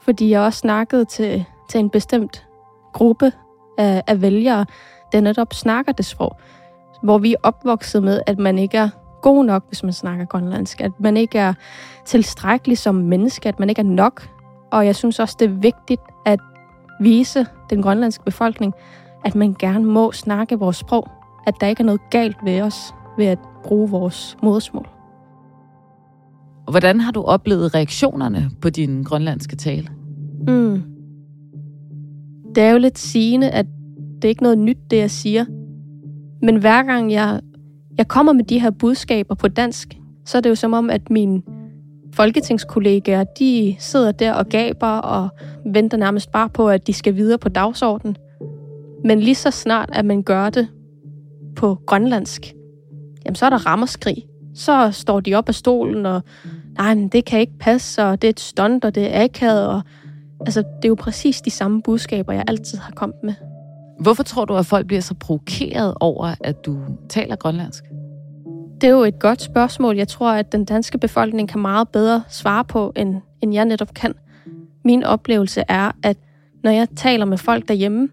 fordi 0.02 0.30
jeg 0.30 0.42
også 0.42 0.60
snakkede 0.60 1.06
til, 1.06 1.46
til 1.70 1.80
en 1.80 1.90
bestemt 1.90 2.48
gruppe 2.94 3.32
af, 3.78 4.04
af 4.08 4.22
vælgere, 4.22 4.66
der 5.12 5.22
netop 5.22 5.54
snakker 5.54 5.92
det 5.92 6.06
sprog. 6.06 6.38
Hvor 7.04 7.18
vi 7.18 7.34
er 7.34 7.38
opvokset 7.44 8.04
med, 8.04 8.22
at 8.28 8.40
man 8.40 8.60
ikke 8.60 8.78
er 8.78 8.90
god 9.22 9.46
nok, 9.46 9.64
hvis 9.68 9.84
man 9.84 9.94
snakker 9.94 10.26
grønlandsk. 10.26 10.82
At 10.82 10.92
man 11.00 11.18
ikke 11.18 11.40
er 11.40 11.54
tilstrækkelig 12.06 12.78
som 12.78 12.96
menneske, 12.96 13.50
at 13.50 13.60
man 13.60 13.70
ikke 13.70 13.80
er 13.80 13.86
nok. 13.86 14.30
Og 14.72 14.86
jeg 14.86 14.96
synes 14.96 15.20
også, 15.20 15.36
det 15.40 15.46
er 15.46 15.54
vigtigt 15.54 16.02
at 16.26 16.40
vise 17.00 17.46
den 17.70 17.82
grønlandske 17.82 18.24
befolkning, 18.24 18.74
at 19.26 19.36
man 19.36 19.56
gerne 19.60 19.86
må 19.86 20.12
snakke 20.12 20.60
vores 20.60 20.78
sprog. 20.78 21.08
At 21.48 21.54
der 21.62 21.68
ikke 21.68 21.82
er 21.82 21.86
noget 21.86 22.02
galt 22.10 22.38
ved 22.44 22.62
os 22.62 22.94
ved 23.18 23.26
at 23.26 23.40
bruge 23.64 23.90
vores 23.90 24.38
modersmål. 24.44 25.01
Hvordan 26.70 27.00
har 27.00 27.12
du 27.12 27.22
oplevet 27.22 27.76
reaktionerne 27.76 28.50
på 28.62 28.70
din 28.70 29.04
grønlandske 29.04 29.56
tale? 29.56 29.88
Mm. 30.48 30.84
Det 32.56 32.64
er 32.64 32.72
jo 32.72 32.78
lidt 32.78 33.00
sigende, 33.00 33.50
at 33.50 33.66
det 34.16 34.26
er 34.26 34.30
ikke 34.30 34.44
noget 34.44 34.58
nyt, 34.58 34.78
det 34.92 34.98
jeg 34.98 35.12
siger. 35.12 35.46
Men 36.42 36.58
hver 36.58 36.84
gang 36.84 37.12
jeg, 37.12 37.42
jeg 37.98 38.08
kommer 38.08 38.34
med 38.34 38.44
de 38.44 38.60
her 38.60 38.72
budskaber 38.72 39.36
på 39.36 39.48
dansk, 39.48 39.98
så 40.26 40.38
er 40.38 40.42
det 40.42 40.50
jo 40.50 40.56
som 40.56 40.74
om, 40.74 40.90
at 40.90 41.10
mine 41.10 41.42
folketingskollegaer, 42.14 43.24
de 43.24 43.76
sidder 43.80 44.12
der 44.12 44.34
og 44.34 44.46
gaber 44.46 44.88
og 44.88 45.30
venter 45.66 45.98
nærmest 45.98 46.32
bare 46.32 46.50
på, 46.50 46.70
at 46.70 46.88
de 46.88 46.94
skal 46.94 47.16
videre 47.16 47.38
på 47.38 47.50
dagsordenen. 47.50 48.16
Men 49.04 49.20
lige 49.20 49.36
så 49.36 49.52
snart, 49.52 49.90
at 49.94 50.06
man 50.06 50.24
gør 50.24 50.50
det 50.50 50.68
på 51.56 51.78
grønlandsk, 51.88 52.54
jamen 53.26 53.36
så 53.36 53.46
er 53.46 53.50
der 53.50 53.66
rammerskrig. 53.66 54.26
Så 54.56 54.92
står 54.92 55.20
de 55.20 55.36
op 55.36 55.50
af 55.50 55.56
stolen 55.56 56.06
og, 56.06 56.22
nej, 56.78 56.96
men 56.96 57.08
det 57.08 57.26
kan 57.26 57.40
ikke 57.40 57.58
passe, 57.60 58.04
og 58.04 58.22
det 58.22 58.28
er 58.28 58.30
et 58.30 58.40
stunt, 58.40 58.86
og 58.86 58.96
det 58.96 59.16
er 59.16 59.24
akavet, 59.24 59.68
og 59.68 59.82
altså, 60.40 60.60
det 60.60 60.86
er 60.86 60.90
jo 60.90 60.96
præcis 60.96 61.42
de 61.42 61.50
samme 61.50 61.82
budskaber, 61.82 62.34
jeg 62.34 62.44
altid 62.48 62.78
har 62.78 62.92
kommet 62.92 63.18
med. 63.24 63.34
Hvorfor 64.00 64.24
tror 64.24 64.46
du, 64.46 64.56
at 64.56 64.66
folk 64.66 64.88
bliver 64.88 65.02
så 65.02 65.14
provokeret 65.14 65.94
over, 66.00 66.36
at 66.40 66.66
du 66.66 66.78
taler 67.10 67.36
grønlandsk? 67.36 67.84
Det 68.82 68.88
er 68.88 68.92
jo 68.92 69.04
et 69.04 69.20
godt 69.20 69.42
spørgsmål. 69.42 69.98
Jeg 69.98 70.08
tror, 70.08 70.32
at 70.32 70.52
den 70.52 70.66
danske 70.66 70.98
befolkning 70.98 71.50
kan 71.50 71.62
meget 71.62 71.90
bedre 71.90 72.24
svare 72.30 72.66
på, 72.66 72.94
end, 72.96 73.16
end 73.42 73.54
jeg 73.54 73.66
netop 73.66 73.94
kan. 73.94 74.14
Min 74.86 75.04
oplevelse 75.04 75.64
er, 75.68 75.92
at 76.04 76.18
når 76.64 76.72
jeg 76.72 76.88
taler 76.96 77.26
med 77.26 77.38
folk 77.38 77.68
derhjemme, 77.68 78.10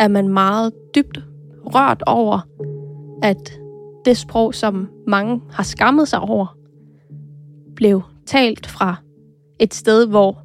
er 0.00 0.08
man 0.08 0.28
meget 0.28 0.72
dybt 0.94 1.18
rørt 1.74 2.02
over, 2.06 2.40
at 3.22 3.60
det 4.04 4.16
sprog, 4.16 4.54
som 4.54 4.88
mange 5.06 5.40
har 5.52 5.62
skammet 5.62 6.08
sig 6.08 6.20
over, 6.20 6.56
blev 7.76 8.02
talt 8.26 8.66
fra 8.66 8.96
et 9.58 9.74
sted, 9.74 10.06
hvor 10.06 10.42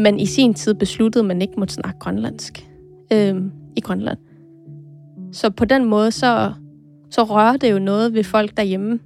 man 0.00 0.20
i 0.20 0.26
sin 0.26 0.54
tid 0.54 0.74
besluttede, 0.74 1.22
at 1.22 1.26
man 1.28 1.42
ikke 1.42 1.54
måtte 1.56 1.74
snakke 1.74 1.98
grønlandsk 1.98 2.68
øh, 3.12 3.42
i 3.76 3.80
Grønland. 3.80 4.18
Så 5.32 5.50
på 5.50 5.64
den 5.64 5.84
måde, 5.84 6.12
så, 6.12 6.52
så 7.10 7.24
rører 7.24 7.56
det 7.56 7.72
jo 7.72 7.78
noget 7.78 8.14
ved 8.14 8.24
folk 8.24 8.56
derhjemme. 8.56 8.98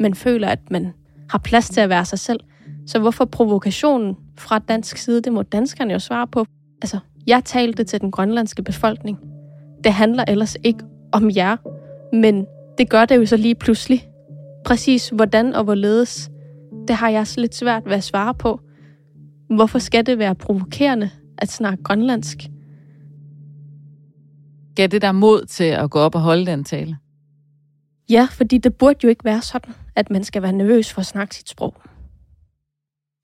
Man 0.00 0.14
føler, 0.14 0.48
at 0.48 0.70
man 0.70 0.92
har 1.30 1.38
plads 1.38 1.70
til 1.70 1.80
at 1.80 1.88
være 1.88 2.04
sig 2.04 2.18
selv. 2.18 2.40
Så 2.86 2.98
hvorfor 2.98 3.24
provokationen 3.24 4.16
fra 4.38 4.58
dansk 4.58 4.96
side, 4.96 5.22
det 5.22 5.32
må 5.32 5.42
danskerne 5.42 5.92
jo 5.92 5.98
svare 5.98 6.26
på. 6.26 6.44
Altså, 6.82 6.98
jeg 7.26 7.44
talte 7.44 7.84
til 7.84 8.00
den 8.00 8.10
grønlandske 8.10 8.62
befolkning. 8.62 9.18
Det 9.84 9.92
handler 9.92 10.24
ellers 10.28 10.56
ikke 10.64 10.84
om 11.12 11.30
jer, 11.36 11.56
men 12.12 12.46
det 12.78 12.90
gør 12.90 13.04
det 13.04 13.16
jo 13.16 13.26
så 13.26 13.36
lige 13.36 13.54
pludselig. 13.54 14.08
Præcis 14.64 15.08
hvordan 15.08 15.54
og 15.54 15.64
hvorledes, 15.64 16.30
det 16.88 16.96
har 16.96 17.08
jeg 17.08 17.26
så 17.26 17.40
lidt 17.40 17.54
svært 17.54 17.86
ved 17.86 17.92
at 17.92 18.04
svare 18.04 18.34
på. 18.34 18.60
Hvorfor 19.50 19.78
skal 19.78 20.06
det 20.06 20.18
være 20.18 20.34
provokerende 20.34 21.10
at 21.38 21.48
snakke 21.48 21.84
grønlandsk? 21.84 22.38
Gav 24.76 24.86
det 24.86 25.02
der 25.02 25.12
mod 25.12 25.44
til 25.44 25.64
at 25.64 25.90
gå 25.90 25.98
op 25.98 26.14
og 26.14 26.20
holde 26.20 26.46
den 26.46 26.64
tale? 26.64 26.96
Ja, 28.10 28.28
fordi 28.30 28.58
det 28.58 28.74
burde 28.74 28.98
jo 29.02 29.08
ikke 29.08 29.24
være 29.24 29.42
sådan, 29.42 29.74
at 29.94 30.10
man 30.10 30.24
skal 30.24 30.42
være 30.42 30.52
nervøs 30.52 30.92
for 30.92 31.00
at 31.00 31.06
snakke 31.06 31.34
sit 31.34 31.48
sprog. 31.48 31.74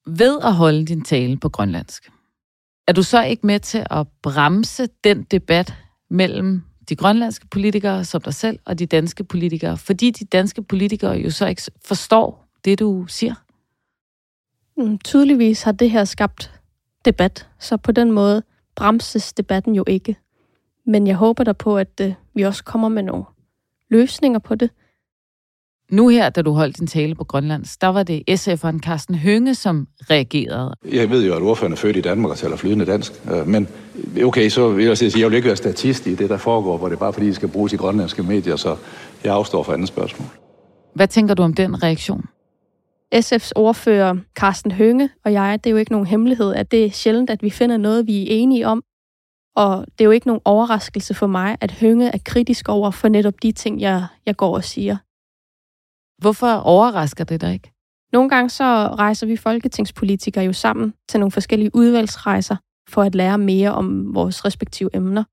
Ved 0.06 0.38
at 0.42 0.54
holde 0.54 0.84
din 0.84 1.02
tale 1.02 1.36
på 1.36 1.48
grønlandsk, 1.48 2.10
er 2.88 2.92
du 2.92 3.02
så 3.02 3.22
ikke 3.22 3.46
med 3.46 3.60
til 3.60 3.86
at 3.90 4.06
bremse 4.22 4.88
den 5.04 5.22
debat 5.22 5.74
mellem 6.10 6.62
de 6.92 6.96
grønlandske 6.96 7.46
politikere 7.46 8.04
som 8.04 8.20
dig 8.20 8.34
selv 8.34 8.58
og 8.64 8.78
de 8.78 8.86
danske 8.86 9.24
politikere, 9.24 9.78
fordi 9.78 10.10
de 10.10 10.24
danske 10.24 10.62
politikere 10.62 11.12
jo 11.12 11.30
så 11.30 11.46
ikke 11.46 11.62
forstår 11.84 12.48
det, 12.64 12.78
du 12.78 13.04
siger? 13.08 13.34
Mm, 14.76 14.98
tydeligvis 14.98 15.62
har 15.62 15.72
det 15.72 15.90
her 15.90 16.04
skabt 16.04 16.60
debat, 17.04 17.48
så 17.58 17.76
på 17.76 17.92
den 17.92 18.12
måde 18.12 18.42
bremses 18.76 19.32
debatten 19.32 19.74
jo 19.74 19.84
ikke. 19.86 20.16
Men 20.86 21.06
jeg 21.06 21.16
håber 21.16 21.44
der 21.44 21.52
på, 21.52 21.78
at 21.78 22.00
øh, 22.00 22.12
vi 22.34 22.42
også 22.42 22.64
kommer 22.64 22.88
med 22.88 23.02
nogle 23.02 23.24
løsninger 23.90 24.38
på 24.38 24.54
det. 24.54 24.70
Nu 25.90 26.08
her, 26.08 26.30
da 26.30 26.42
du 26.42 26.52
holdt 26.52 26.78
din 26.78 26.86
tale 26.86 27.14
på 27.14 27.24
Grønlands, 27.24 27.76
der 27.76 27.88
var 27.88 28.02
det 28.02 28.22
SF'eren 28.30 28.78
Carsten 28.80 29.14
Hønge, 29.14 29.54
som 29.54 29.88
reagerede. 30.10 30.74
Jeg 30.92 31.10
ved 31.10 31.26
jo, 31.26 31.36
at 31.36 31.42
ordføreren 31.42 31.72
er 31.72 31.76
født 31.76 31.96
i 31.96 32.00
Danmark 32.00 32.30
og 32.30 32.38
taler 32.38 32.56
flydende 32.56 32.86
dansk. 32.86 33.12
Øh, 33.32 33.46
men 33.46 33.68
okay, 34.24 34.48
så 34.48 34.68
vil 34.68 34.84
jeg 34.84 34.98
sige, 34.98 35.08
at 35.08 35.20
jeg 35.20 35.30
vil 35.30 35.36
ikke 35.36 35.46
være 35.46 35.56
statist 35.56 36.06
i 36.06 36.14
det, 36.14 36.30
der 36.30 36.36
foregår, 36.36 36.76
hvor 36.78 36.88
det 36.88 36.94
er 36.94 36.98
bare 36.98 37.12
fordi, 37.12 37.26
det 37.26 37.34
skal 37.34 37.48
bruges 37.48 37.72
i 37.72 37.76
grønlandske 37.76 38.22
medier, 38.22 38.56
så 38.56 38.76
jeg 39.24 39.34
afstår 39.34 39.62
for 39.62 39.72
andet 39.72 39.88
spørgsmål. 39.88 40.28
Hvad 40.94 41.08
tænker 41.08 41.34
du 41.34 41.42
om 41.42 41.54
den 41.54 41.82
reaktion? 41.82 42.24
SF's 43.14 43.50
ordfører 43.56 44.16
Carsten 44.34 44.70
Hønge 44.70 45.10
og 45.24 45.32
jeg, 45.32 45.64
det 45.64 45.70
er 45.70 45.72
jo 45.72 45.76
ikke 45.76 45.92
nogen 45.92 46.06
hemmelighed, 46.06 46.54
at 46.54 46.70
det 46.70 46.84
er 46.84 46.90
sjældent, 46.90 47.30
at 47.30 47.42
vi 47.42 47.50
finder 47.50 47.76
noget, 47.76 48.06
vi 48.06 48.22
er 48.22 48.26
enige 48.30 48.66
om. 48.66 48.82
Og 49.56 49.86
det 49.92 50.00
er 50.00 50.04
jo 50.04 50.10
ikke 50.10 50.26
nogen 50.26 50.42
overraskelse 50.44 51.14
for 51.14 51.26
mig, 51.26 51.56
at 51.60 51.72
Hønge 51.72 52.08
er 52.08 52.18
kritisk 52.24 52.68
over 52.68 52.90
for 52.90 53.08
netop 53.08 53.34
de 53.42 53.52
ting, 53.52 53.80
jeg, 53.80 54.06
jeg 54.26 54.36
går 54.36 54.54
og 54.54 54.64
siger. 54.64 54.96
Hvorfor 56.22 56.52
overrasker 56.52 57.24
det 57.24 57.40
dig 57.40 57.52
ikke? 57.52 57.72
Nogle 58.12 58.28
gange 58.28 58.50
så 58.50 58.64
rejser 58.98 59.26
vi 59.26 59.36
folketingspolitikere 59.36 60.44
jo 60.44 60.52
sammen 60.52 60.94
til 61.08 61.20
nogle 61.20 61.30
forskellige 61.30 61.70
udvalgsrejser 61.74 62.56
for 62.92 63.02
at 63.02 63.14
lære 63.14 63.38
mere 63.38 63.72
om 63.72 64.14
vores 64.14 64.44
respektive 64.44 64.90
emner. 64.94 65.24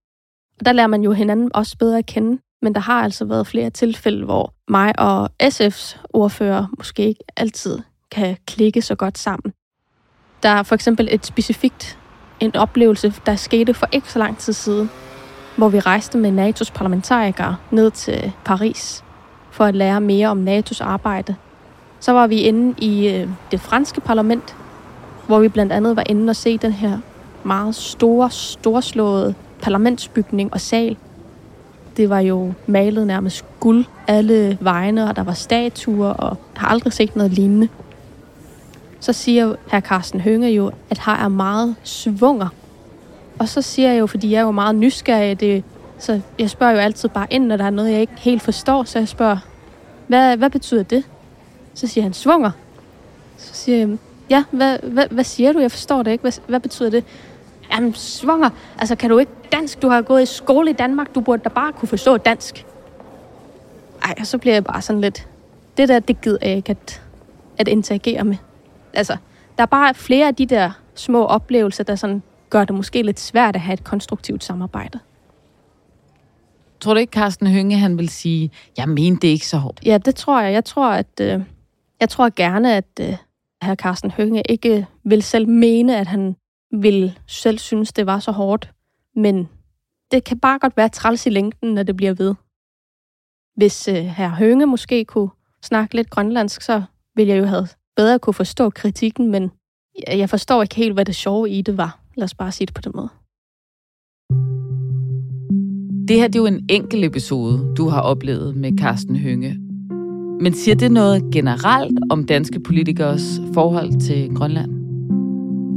Og 0.60 0.66
der 0.66 0.72
lærer 0.72 0.88
man 0.88 1.04
jo 1.04 1.12
hinanden 1.12 1.52
også 1.54 1.78
bedre 1.78 1.98
at 1.98 2.06
kende, 2.06 2.42
men 2.62 2.76
der 2.76 2.82
har 2.82 3.04
altså 3.04 3.26
været 3.26 3.48
flere 3.48 3.70
tilfælde, 3.70 4.26
hvor 4.26 4.54
mig 4.68 5.00
og 5.00 5.30
SF's 5.44 5.98
ordfører 6.14 6.68
måske 6.78 7.08
ikke 7.08 7.24
altid 7.38 7.80
kan 8.12 8.38
klikke 8.48 8.82
så 8.82 8.96
godt 8.96 9.18
sammen. 9.18 9.54
Der 10.44 10.50
er 10.50 10.64
for 10.64 10.76
eksempel 10.76 11.08
et 11.12 11.26
specifikt 11.26 12.00
en 12.40 12.56
oplevelse, 12.56 13.14
der 13.26 13.36
skete 13.36 13.74
for 13.74 13.88
ikke 13.92 14.12
så 14.12 14.20
lang 14.20 14.38
tid 14.38 14.54
siden, 14.54 14.90
hvor 15.58 15.70
vi 15.70 15.80
rejste 15.80 16.18
med 16.18 16.32
NATO's 16.32 16.72
parlamentarikere 16.74 17.58
ned 17.72 17.92
til 17.92 18.32
Paris 18.46 19.04
for 19.52 19.66
at 19.66 19.76
lære 19.76 20.02
mere 20.02 20.28
om 20.28 20.48
NATO's 20.48 20.84
arbejde. 20.84 21.36
Så 22.00 22.12
var 22.12 22.28
vi 22.28 22.42
inde 22.42 22.76
i 22.78 23.08
øh, 23.08 23.30
det 23.52 23.60
franske 23.60 24.02
parlament, 24.02 24.56
hvor 25.28 25.40
vi 25.40 25.48
blandt 25.48 25.72
andet 25.72 25.96
var 25.96 26.04
inde 26.06 26.30
og 26.30 26.36
se 26.36 26.58
den 26.58 26.72
her 26.72 27.00
meget 27.44 27.76
store, 27.76 28.32
storslåede 28.32 29.36
parlamentsbygning 29.62 30.54
og 30.54 30.62
sal. 30.62 30.98
Det 31.98 32.10
var 32.10 32.20
jo 32.20 32.54
malet 32.68 33.08
nærmest 33.08 33.46
guld 33.60 33.86
alle 34.08 34.58
vejene, 34.62 35.10
og 35.10 35.16
der 35.16 35.24
var 35.24 35.34
statuer, 35.34 36.10
og 36.10 36.38
jeg 36.54 36.62
har 36.62 36.68
aldrig 36.68 36.94
set 36.94 37.16
noget 37.16 37.32
lignende. 37.32 37.68
Så 39.00 39.14
siger 39.14 39.56
herr 39.72 39.82
Carsten 39.82 40.22
Hønge 40.22 40.50
jo, 40.50 40.72
at 40.90 41.02
her 41.06 41.14
er 41.14 41.28
meget 41.28 41.76
svunger. 41.84 42.48
Og 43.40 43.50
så 43.50 43.62
siger 43.62 43.92
jeg 43.92 44.00
jo, 44.00 44.08
fordi 44.08 44.32
jeg 44.32 44.40
er 44.40 44.44
jo 44.44 44.52
meget 44.52 44.76
nysgerrig, 44.76 45.40
det, 45.40 45.64
så 46.00 46.22
jeg 46.40 46.50
spørger 46.50 46.74
jo 46.74 46.80
altid 46.80 47.10
bare 47.10 47.28
ind, 47.30 47.46
når 47.46 47.58
der 47.58 47.66
er 47.66 47.70
noget, 47.70 47.92
jeg 47.92 48.02
ikke 48.02 48.14
helt 48.18 48.42
forstår, 48.42 48.84
så 48.84 49.00
jeg 49.00 49.08
spørger, 49.08 49.38
hvad, 50.08 50.38
hvad 50.38 50.50
betyder 50.50 50.84
det? 50.84 51.04
Så 51.74 51.88
siger 51.88 52.04
han, 52.04 52.14
svunger. 52.14 52.52
Så 53.38 53.54
siger 53.54 53.78
jeg, 53.78 53.98
ja, 54.30 54.44
hvad, 54.52 54.78
hvad, 54.84 55.08
hvad 55.12 55.24
siger 55.24 55.54
du? 55.54 55.60
Jeg 55.60 55.72
forstår 55.72 56.04
det 56.04 56.12
ikke. 56.12 56.22
Hvad, 56.22 56.32
hvad 56.48 56.60
betyder 56.60 56.90
det? 56.90 57.04
Jamen, 57.72 57.94
svunger. 57.94 58.50
Altså, 58.78 58.96
kan 58.96 59.10
du 59.10 59.18
ikke 59.18 59.32
dansk? 59.52 59.82
Du 59.82 59.90
har 59.90 60.02
gået 60.02 60.22
i 60.22 60.26
skole 60.26 60.70
i 60.70 60.74
Danmark. 60.74 61.16
Du 61.16 61.22
burde 61.22 61.44
da 61.44 61.50
bare 61.50 61.74
kunne 61.74 61.90
forstå 61.90 62.18
dansk. 62.18 62.66
Ej, 64.04 64.14
og 64.20 64.28
så 64.28 64.38
bliver 64.38 64.54
jeg 64.54 64.64
bare 64.64 64.82
sådan 64.82 65.02
lidt... 65.02 65.28
Det 65.78 65.90
der, 65.90 66.00
det 66.00 66.22
gider 66.22 66.38
jeg 66.42 66.56
ikke 66.56 66.70
at, 66.70 67.02
at 67.58 67.68
interagere 67.68 68.24
med. 68.24 68.36
Altså, 68.94 69.18
der 69.58 69.64
er 69.64 69.68
bare 69.68 69.94
flere 69.94 70.28
af 70.28 70.36
de 70.36 70.46
der 70.46 70.72
små 70.96 71.26
oplevelser, 71.26 71.84
der 71.84 71.96
sådan 71.96 72.22
gør 72.50 72.64
det 72.66 72.76
måske 72.76 73.02
lidt 73.02 73.20
svært 73.20 73.56
at 73.56 73.62
have 73.62 73.74
et 73.74 73.84
konstruktivt 73.84 74.44
samarbejde. 74.44 75.00
Tror 76.80 76.94
du 76.94 77.00
ikke, 77.00 77.12
Carsten 77.12 77.48
Hønge, 77.48 77.78
han 77.78 77.98
vil 77.98 78.10
sige, 78.10 78.52
jeg 78.78 78.90
mener 78.90 79.18
det 79.18 79.28
ikke 79.28 79.48
så 79.48 79.58
hårdt? 79.58 79.80
Ja, 79.86 79.98
det 79.98 80.16
tror 80.16 80.42
jeg. 80.42 80.54
Jeg 80.54 80.66
tror, 80.66 80.90
at, 80.90 81.20
øh, 81.22 81.42
jeg 82.00 82.10
tror 82.10 82.30
gerne, 82.36 82.76
at 82.76 83.00
øh, 83.02 83.16
herr 83.64 83.76
Carsten 83.76 84.12
Hønge 84.12 84.44
ikke 84.50 84.88
vil 85.04 85.24
selv 85.24 85.48
mene, 85.48 85.98
at 85.98 86.08
han 86.08 86.36
vil 86.72 87.20
selv 87.28 87.58
synes, 87.58 87.94
det 87.94 88.06
var 88.06 88.20
så 88.20 88.32
hårdt. 88.32 88.72
Men 89.16 89.50
det 90.12 90.24
kan 90.24 90.40
bare 90.40 90.60
godt 90.60 90.78
være 90.78 90.90
træls 90.90 91.26
i 91.26 91.30
længden, 91.30 91.74
når 91.74 91.84
det 91.84 91.96
bliver 91.98 92.14
ved. 92.14 92.36
Hvis 93.56 93.88
øh, 93.88 93.96
herr 93.96 94.36
Hønge 94.36 94.66
måske 94.66 95.06
kunne 95.06 95.30
snakke 95.64 95.96
lidt 95.96 96.10
grønlandsk, 96.10 96.62
så 96.62 96.84
ville 97.16 97.34
jeg 97.34 97.40
jo 97.40 97.46
have 97.46 97.68
bedre 97.96 98.20
kunne 98.20 98.34
forstå 98.34 98.70
kritikken, 98.70 99.32
men 99.32 99.52
jeg 100.08 100.30
forstår 100.30 100.62
ikke 100.62 100.76
helt, 100.76 100.94
hvad 100.94 101.06
det 101.06 101.16
sjove 101.16 101.50
i 101.50 101.62
det 101.62 101.78
var. 101.78 102.00
Lad 102.16 102.24
os 102.24 102.34
bare 102.34 102.52
sige 102.52 102.66
det 102.66 102.76
på 102.76 102.82
den 102.82 102.92
måde. 102.96 103.10
Det 106.08 106.18
her 106.18 106.28
det 106.28 106.36
er 106.36 106.40
jo 106.40 106.46
en 106.46 106.66
enkelt 106.70 107.06
episode, 107.06 107.74
du 107.78 107.88
har 107.88 108.02
oplevet 108.02 108.56
med 108.56 108.78
Carsten 108.78 109.16
Hønge. 109.16 109.58
Men 110.42 110.54
siger 110.54 110.76
det 110.76 110.92
noget 110.92 111.24
generelt 111.34 112.00
om 112.10 112.26
danske 112.26 112.60
politikers 112.60 113.40
forhold 113.54 114.00
til 114.02 114.36
Grønland? 114.36 114.79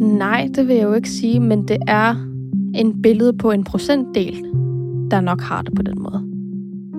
Nej, 0.02 0.48
det 0.54 0.68
vil 0.68 0.76
jeg 0.76 0.84
jo 0.84 0.92
ikke 0.92 1.10
sige, 1.10 1.40
men 1.40 1.68
det 1.68 1.76
er 1.86 2.14
en 2.74 3.02
billede 3.02 3.32
på 3.32 3.50
en 3.50 3.64
procentdel, 3.64 4.44
der 5.10 5.20
nok 5.20 5.40
har 5.40 5.62
det 5.62 5.74
på 5.76 5.82
den 5.82 6.02
måde. 6.02 6.24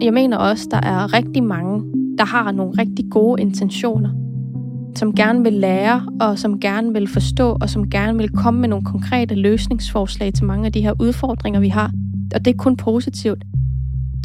Jeg 0.02 0.14
mener 0.14 0.38
også, 0.38 0.68
der 0.72 0.78
er 0.78 1.14
rigtig 1.14 1.44
mange, 1.44 1.84
der 2.18 2.26
har 2.26 2.52
nogle 2.52 2.74
rigtig 2.78 3.06
gode 3.12 3.42
intentioner, 3.42 4.10
som 4.96 5.16
gerne 5.16 5.44
vil 5.44 5.54
lære, 5.54 6.02
og 6.22 6.40
som 6.40 6.60
gerne 6.60 6.94
vil 6.94 7.08
forstå, 7.08 7.58
og 7.62 7.70
som 7.70 7.90
gerne 7.90 8.18
vil 8.18 8.30
komme 8.30 8.60
med 8.60 8.70
nogle 8.70 8.86
konkrete 8.86 9.36
løsningsforslag 9.36 10.34
til 10.34 10.46
mange 10.46 10.66
af 10.66 10.72
de 10.72 10.82
her 10.82 10.94
udfordringer, 11.00 11.60
vi 11.60 11.70
har. 11.70 11.92
Og 12.36 12.46
det 12.46 12.54
er 12.54 12.58
kun 12.58 12.78
positivt. 12.78 13.44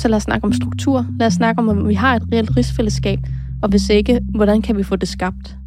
Så 0.00 0.08
lad 0.08 0.16
os 0.16 0.22
snakke 0.22 0.44
om 0.44 0.52
struktur. 0.52 1.06
Lad 1.18 1.26
os 1.26 1.34
snakke 1.34 1.58
om, 1.58 1.68
om 1.68 1.88
vi 1.88 1.94
har 1.94 2.16
et 2.16 2.22
reelt 2.32 2.56
rigsfællesskab, 2.56 3.18
og 3.62 3.68
hvis 3.68 3.90
ikke, 3.90 4.20
hvordan 4.34 4.62
kan 4.62 4.76
vi 4.76 4.82
få 4.82 4.96
det 4.96 5.08
skabt? 5.08 5.57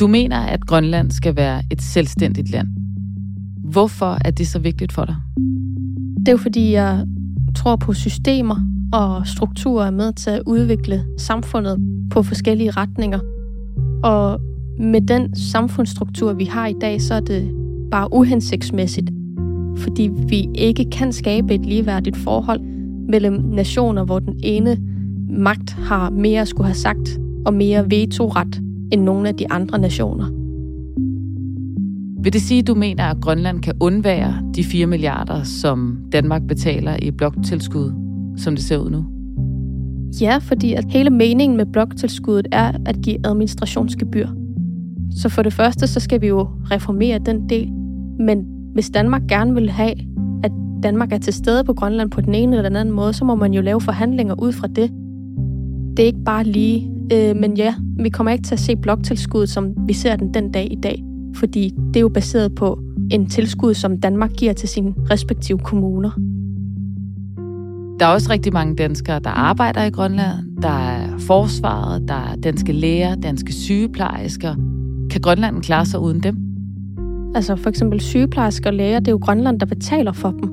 Du 0.00 0.06
mener, 0.06 0.36
at 0.36 0.66
Grønland 0.66 1.10
skal 1.10 1.36
være 1.36 1.62
et 1.70 1.82
selvstændigt 1.82 2.50
land. 2.50 2.68
Hvorfor 3.64 4.18
er 4.24 4.30
det 4.30 4.46
så 4.46 4.58
vigtigt 4.58 4.92
for 4.92 5.04
dig? 5.04 5.16
Det 6.18 6.28
er 6.28 6.32
jo 6.32 6.38
fordi, 6.38 6.72
jeg 6.72 7.04
tror 7.54 7.76
på 7.76 7.92
systemer 7.92 8.56
og 8.92 9.26
strukturer 9.26 9.86
er 9.86 9.90
med 9.90 10.12
til 10.12 10.30
at 10.30 10.42
udvikle 10.46 11.04
samfundet 11.18 11.78
på 12.10 12.22
forskellige 12.22 12.70
retninger. 12.70 13.18
Og 14.04 14.40
med 14.80 15.00
den 15.00 15.36
samfundsstruktur, 15.36 16.32
vi 16.32 16.44
har 16.44 16.66
i 16.66 16.74
dag, 16.80 17.02
så 17.02 17.14
er 17.14 17.20
det 17.20 17.50
bare 17.90 18.08
uhensigtsmæssigt, 18.12 19.10
fordi 19.76 20.10
vi 20.28 20.48
ikke 20.54 20.90
kan 20.90 21.12
skabe 21.12 21.54
et 21.54 21.66
ligeværdigt 21.66 22.16
forhold 22.16 22.60
mellem 23.08 23.34
nationer, 23.34 24.04
hvor 24.04 24.18
den 24.18 24.40
ene 24.42 24.78
magt 25.30 25.70
har 25.70 26.10
mere 26.10 26.40
at 26.40 26.48
skulle 26.48 26.66
have 26.66 26.74
sagt 26.74 27.18
og 27.46 27.54
mere 27.54 27.90
vetoret 27.90 28.65
end 28.92 29.02
nogle 29.02 29.28
af 29.28 29.34
de 29.34 29.50
andre 29.50 29.78
nationer. 29.78 30.26
Vil 32.22 32.32
det 32.32 32.40
sige, 32.42 32.58
at 32.58 32.66
du 32.66 32.74
mener, 32.74 33.04
at 33.04 33.20
Grønland 33.20 33.60
kan 33.60 33.74
undvære 33.80 34.34
de 34.54 34.64
4 34.64 34.86
milliarder, 34.86 35.42
som 35.42 35.98
Danmark 36.12 36.42
betaler 36.48 36.96
i 37.02 37.10
bloktilskud, 37.10 37.92
som 38.36 38.54
det 38.54 38.64
ser 38.64 38.78
ud 38.78 38.90
nu? 38.90 39.04
Ja, 40.20 40.38
fordi 40.38 40.72
at 40.72 40.84
hele 40.90 41.10
meningen 41.10 41.56
med 41.56 41.66
bloktilskuddet 41.66 42.46
er 42.52 42.72
at 42.86 43.02
give 43.02 43.26
administrationsgebyr. 43.26 44.28
Så 45.10 45.28
for 45.28 45.42
det 45.42 45.52
første, 45.52 45.86
så 45.86 46.00
skal 46.00 46.20
vi 46.20 46.26
jo 46.26 46.48
reformere 46.70 47.18
den 47.18 47.48
del. 47.48 47.72
Men 48.18 48.46
hvis 48.72 48.90
Danmark 48.90 49.22
gerne 49.28 49.54
vil 49.54 49.70
have, 49.70 49.94
at 50.42 50.52
Danmark 50.82 51.12
er 51.12 51.18
til 51.18 51.32
stede 51.32 51.64
på 51.64 51.72
Grønland 51.72 52.10
på 52.10 52.20
den 52.20 52.34
ene 52.34 52.56
eller 52.56 52.68
den 52.68 52.76
anden 52.76 52.94
måde, 52.94 53.12
så 53.12 53.24
må 53.24 53.34
man 53.34 53.54
jo 53.54 53.62
lave 53.62 53.80
forhandlinger 53.80 54.34
ud 54.42 54.52
fra 54.52 54.66
det. 54.66 54.90
Det 55.96 56.02
er 56.02 56.06
ikke 56.06 56.24
bare 56.24 56.44
lige, 56.44 56.90
øh, 57.12 57.36
men 57.36 57.56
ja, 57.56 57.74
vi 57.98 58.08
kommer 58.08 58.32
ikke 58.32 58.44
til 58.44 58.54
at 58.54 58.60
se 58.60 58.76
bloktilskuddet, 58.76 59.50
som 59.50 59.74
vi 59.86 59.92
ser 59.92 60.16
den 60.16 60.34
den 60.34 60.52
dag 60.52 60.68
i 60.70 60.76
dag. 60.82 61.02
Fordi 61.34 61.72
det 61.88 61.96
er 61.96 62.00
jo 62.00 62.08
baseret 62.08 62.54
på 62.54 62.78
en 63.10 63.26
tilskud, 63.26 63.74
som 63.74 64.00
Danmark 64.00 64.32
giver 64.32 64.52
til 64.52 64.68
sine 64.68 64.94
respektive 65.10 65.58
kommuner. 65.58 66.10
Der 68.00 68.06
er 68.06 68.10
også 68.10 68.30
rigtig 68.30 68.52
mange 68.52 68.76
danskere, 68.76 69.18
der 69.18 69.30
arbejder 69.30 69.84
i 69.84 69.90
Grønland. 69.90 70.62
Der 70.62 70.68
er 70.68 71.18
forsvaret, 71.18 72.08
der 72.08 72.14
er 72.14 72.36
danske 72.36 72.72
læger, 72.72 73.14
danske 73.14 73.52
sygeplejersker. 73.52 74.54
Kan 75.10 75.20
Grønland 75.20 75.62
klare 75.62 75.86
sig 75.86 76.00
uden 76.00 76.20
dem? 76.22 76.36
Altså 77.34 77.56
for 77.56 77.68
eksempel 77.68 78.00
sygeplejersker 78.00 78.70
og 78.70 78.74
læger, 78.74 78.98
det 78.98 79.08
er 79.08 79.12
jo 79.12 79.18
Grønland, 79.22 79.60
der 79.60 79.66
betaler 79.66 80.12
for 80.12 80.30
dem. 80.30 80.50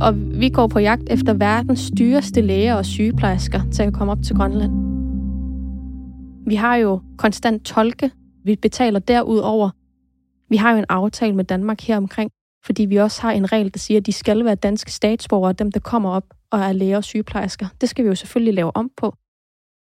Og 0.00 0.14
vi 0.40 0.48
går 0.48 0.66
på 0.66 0.78
jagt 0.78 1.02
efter 1.10 1.34
verdens 1.34 1.90
dyreste 1.98 2.40
læger 2.40 2.74
og 2.74 2.86
sygeplejersker 2.86 3.60
til 3.72 3.82
at 3.82 3.92
komme 3.92 4.12
op 4.12 4.22
til 4.22 4.36
Grønland. 4.36 4.91
Vi 6.46 6.54
har 6.54 6.76
jo 6.76 7.00
konstant 7.18 7.64
tolke. 7.64 8.10
Vi 8.44 8.56
betaler 8.56 8.98
derudover. 8.98 9.70
Vi 10.48 10.56
har 10.56 10.72
jo 10.72 10.78
en 10.78 10.84
aftale 10.88 11.34
med 11.34 11.44
Danmark 11.44 11.80
her 11.80 11.96
omkring, 11.96 12.30
fordi 12.64 12.84
vi 12.84 12.96
også 12.96 13.22
har 13.22 13.32
en 13.32 13.52
regel, 13.52 13.74
der 13.74 13.78
siger, 13.78 14.00
at 14.00 14.06
de 14.06 14.12
skal 14.12 14.44
være 14.44 14.54
danske 14.54 14.92
statsborgere, 14.92 15.52
dem 15.52 15.72
der 15.72 15.80
kommer 15.80 16.10
op 16.10 16.24
og 16.50 16.60
er 16.60 16.72
læger 16.72 16.96
og 16.96 17.04
sygeplejersker. 17.04 17.66
Det 17.80 17.88
skal 17.88 18.04
vi 18.04 18.08
jo 18.08 18.14
selvfølgelig 18.14 18.54
lave 18.54 18.76
om 18.76 18.90
på. 18.96 19.14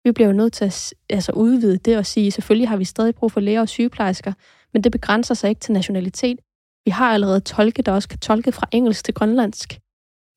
Vi 0.04 0.12
bliver 0.12 0.28
jo 0.28 0.32
nødt 0.32 0.52
til 0.52 0.64
at 0.64 0.94
altså, 1.11 1.32
udvide 1.32 1.78
det 1.78 1.98
og 1.98 2.06
sige, 2.06 2.30
selvfølgelig 2.30 2.68
har 2.68 2.76
vi 2.76 2.84
stadig 2.84 3.14
brug 3.14 3.32
for 3.32 3.40
læger 3.40 3.61
og 3.61 3.68
sygeplejersker, 3.68 4.32
men 4.72 4.84
det 4.84 4.92
begrænser 4.92 5.34
sig 5.34 5.48
ikke 5.48 5.61
til 5.61 5.72
nationalitet. 5.72 6.38
Vi 6.84 6.90
har 6.90 7.12
allerede 7.12 7.40
tolke, 7.40 7.82
der 7.82 7.92
også 7.92 8.08
kan 8.08 8.18
tolke 8.18 8.52
fra 8.52 8.66
engelsk 8.72 9.04
til 9.04 9.14
grønlandsk. 9.14 9.78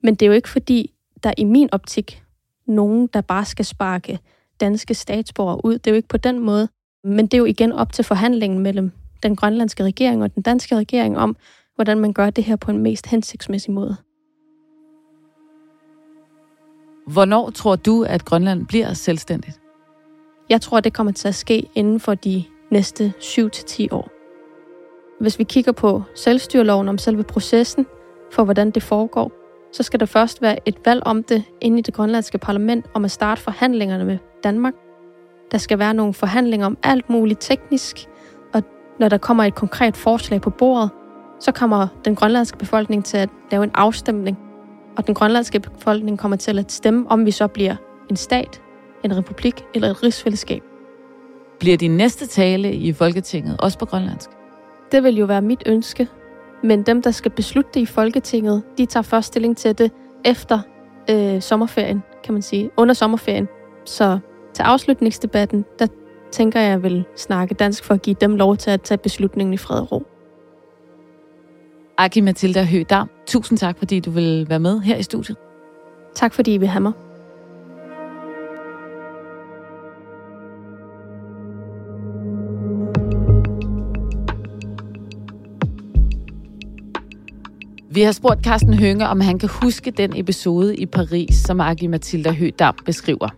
Men 0.04 0.16
det 0.16 0.26
er 0.26 0.28
jo 0.28 0.34
ikke 0.34 0.50
fordi, 0.50 0.94
der 1.24 1.34
i 1.38 1.44
min 1.44 1.70
optik 1.72 2.24
nogen, 2.68 3.08
der 3.08 3.22
bare 3.22 3.46
skal 3.46 3.66
sparke 3.66 4.20
danske 4.62 4.94
statsborgere 4.94 5.66
ud. 5.66 5.74
Det 5.74 5.88
er 5.88 5.92
jo 5.92 5.96
ikke 5.96 6.08
på 6.08 6.18
den 6.18 6.40
måde. 6.40 6.68
Men 7.04 7.28
det 7.28 7.34
er 7.34 7.38
jo 7.38 7.46
igen 7.46 7.72
op 7.72 7.94
til 7.94 8.06
forhandlingen 8.06 8.60
mellem 8.60 8.92
den 9.24 9.36
grønlandske 9.36 9.84
regering 9.84 10.24
og 10.24 10.36
den 10.36 10.44
danske 10.44 10.76
regering 10.76 11.18
om, 11.18 11.36
hvordan 11.76 12.00
man 12.00 12.14
gør 12.14 12.30
det 12.30 12.44
her 12.44 12.56
på 12.56 12.72
en 12.72 12.78
mest 12.78 13.08
hensigtsmæssig 13.08 13.72
måde. 13.72 13.96
Hvornår 17.08 17.50
tror 17.50 17.76
du, 17.76 18.04
at 18.04 18.26
Grønland 18.26 18.68
bliver 18.68 18.94
selvstændigt? 18.94 19.62
Jeg 20.50 20.62
tror, 20.62 20.80
det 20.80 20.94
kommer 20.94 21.14
til 21.14 21.28
at 21.28 21.36
ske 21.36 21.70
inden 21.76 22.00
for 22.00 22.16
de 22.16 22.44
næste 22.72 23.14
7-10 23.20 23.88
år. 23.92 24.10
Hvis 25.24 25.40
vi 25.40 25.44
kigger 25.44 25.72
på 25.72 26.04
selvstyreloven 26.16 26.90
om 26.90 26.98
selve 26.98 27.24
processen 27.24 27.86
for, 28.32 28.44
hvordan 28.44 28.72
det 28.72 28.84
foregår, 28.84 29.41
så 29.72 29.84
skal 29.84 30.00
der 30.00 30.06
først 30.06 30.42
være 30.42 30.58
et 30.66 30.76
valg 30.86 31.02
om 31.06 31.24
det 31.24 31.44
inde 31.62 31.80
i 31.80 31.82
det 31.82 31.94
grønlandske 31.94 32.38
parlament 32.38 32.86
om 32.94 33.06
at 33.06 33.12
starte 33.12 33.42
forhandlingerne 33.42 34.06
med 34.06 34.18
Danmark. 34.44 34.74
Der 35.52 35.58
skal 35.58 35.80
være 35.80 35.94
nogle 35.94 36.14
forhandlinger 36.14 36.66
om 36.66 36.78
alt 36.84 37.10
muligt 37.10 37.42
teknisk, 37.42 38.08
og 38.54 38.64
når 39.00 39.10
der 39.10 39.18
kommer 39.18 39.44
et 39.44 39.56
konkret 39.56 39.98
forslag 39.98 40.42
på 40.42 40.50
bordet, 40.50 40.90
så 41.40 41.52
kommer 41.52 41.88
den 42.06 42.16
grønlandske 42.16 42.58
befolkning 42.58 43.06
til 43.06 43.18
at 43.18 43.30
lave 43.52 43.64
en 43.64 43.72
afstemning, 43.74 44.38
og 44.98 45.08
den 45.08 45.16
grønlandske 45.16 45.60
befolkning 45.60 46.20
kommer 46.20 46.38
til 46.38 46.60
at 46.60 46.72
stemme, 46.72 47.12
om 47.12 47.26
vi 47.26 47.32
så 47.32 47.48
bliver 47.48 47.76
en 48.10 48.16
stat, 48.16 48.62
en 49.04 49.18
republik 49.18 49.66
eller 49.74 49.90
et 49.90 50.04
rigsfællesskab. 50.04 50.62
Bliver 51.60 51.78
din 51.78 51.98
næste 51.98 52.28
tale 52.28 52.74
i 52.74 52.94
Folketinget 52.94 53.56
også 53.60 53.80
på 53.80 53.86
grønlandsk? 53.86 54.30
Det 54.92 55.04
vil 55.04 55.16
jo 55.16 55.26
være 55.26 55.42
mit 55.42 55.64
ønske, 55.66 56.08
men 56.64 56.84
dem, 56.84 57.02
der 57.02 57.12
skal 57.12 57.32
beslutte 57.32 57.70
det 57.74 57.80
i 57.80 57.86
Folketinget, 57.86 58.64
de 58.78 58.86
tager 58.86 59.02
først 59.02 59.28
stilling 59.28 59.58
til 59.58 59.78
det 59.78 59.92
efter 60.26 60.60
øh, 61.10 61.42
sommerferien, 61.42 62.04
kan 62.24 62.34
man 62.34 62.42
sige, 62.42 62.72
under 62.78 62.94
sommerferien. 62.94 63.48
Så 63.86 64.20
til 64.54 64.64
afslutningsdebatten, 64.64 65.66
der 65.80 65.88
tænker 66.32 66.60
jeg, 66.60 66.84
vil 66.84 67.06
snakke 67.16 67.56
dansk 67.56 67.84
for 67.84 67.94
at 67.94 68.02
give 68.02 68.16
dem 68.22 68.36
lov 68.36 68.58
til 68.58 68.72
at 68.72 68.82
tage 68.82 68.98
beslutningen 68.98 69.54
i 69.54 69.58
fred 69.58 69.80
og 69.80 69.92
ro. 69.92 70.04
Aki 71.98 72.22
Mathilda 72.22 72.64
Høgdam, 72.64 73.10
tusind 73.28 73.58
tak, 73.58 73.78
fordi 73.78 74.00
du 74.00 74.12
vil 74.12 74.50
være 74.50 74.60
med 74.60 74.80
her 74.80 74.96
i 74.96 75.04
studiet. 75.04 75.38
Tak 76.16 76.34
fordi 76.34 76.54
I 76.54 76.58
vil 76.58 76.68
have 76.68 76.82
mig. 76.82 76.92
Vi 87.94 88.02
har 88.02 88.12
spurgt 88.12 88.44
Carsten 88.44 88.74
Hønge, 88.74 89.08
om 89.08 89.22
han 89.22 89.40
kan 89.40 89.50
huske 89.50 89.92
den 89.92 90.14
episode 90.16 90.76
i 90.76 90.86
Paris, 90.86 91.36
som 91.36 91.62
Aki 91.62 91.88
Mathilda 91.88 92.32
Høgdam 92.32 92.76
beskriver. 92.86 93.30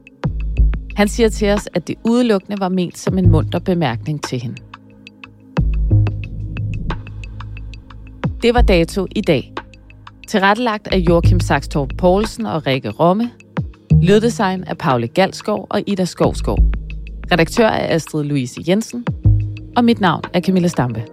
Han 0.96 1.08
siger 1.08 1.30
til 1.30 1.50
os, 1.50 1.70
at 1.74 1.88
det 1.88 1.96
udelukkende 2.04 2.60
var 2.60 2.70
ment 2.70 2.98
som 2.98 3.18
en 3.18 3.30
munter 3.30 3.60
bemærkning 3.60 4.24
til 4.24 4.40
hende. 4.40 4.56
Det 8.42 8.54
var 8.54 8.62
dato 8.62 9.08
i 9.16 9.22
dag. 9.22 9.54
Tilrettelagt 10.28 10.88
af 10.88 10.98
Joachim 10.98 11.40
Saxtorp 11.40 11.90
Poulsen 11.98 12.46
og 12.46 12.68
Rikke 12.68 12.90
Romme. 12.90 13.30
Lyddesign 14.02 14.64
af 14.64 14.78
Paule 14.78 15.08
Galskov 15.08 15.68
og 15.70 15.82
Ida 15.88 16.06
Skovskov. 16.06 16.58
Redaktør 17.32 17.68
er 17.68 17.96
Astrid 17.96 18.24
Louise 18.24 18.62
Jensen. 18.68 19.06
Og 19.78 19.86
mit 19.86 20.02
navn 20.02 20.24
er 20.34 20.42
Camilla 20.42 20.68
Stampe. 20.68 21.13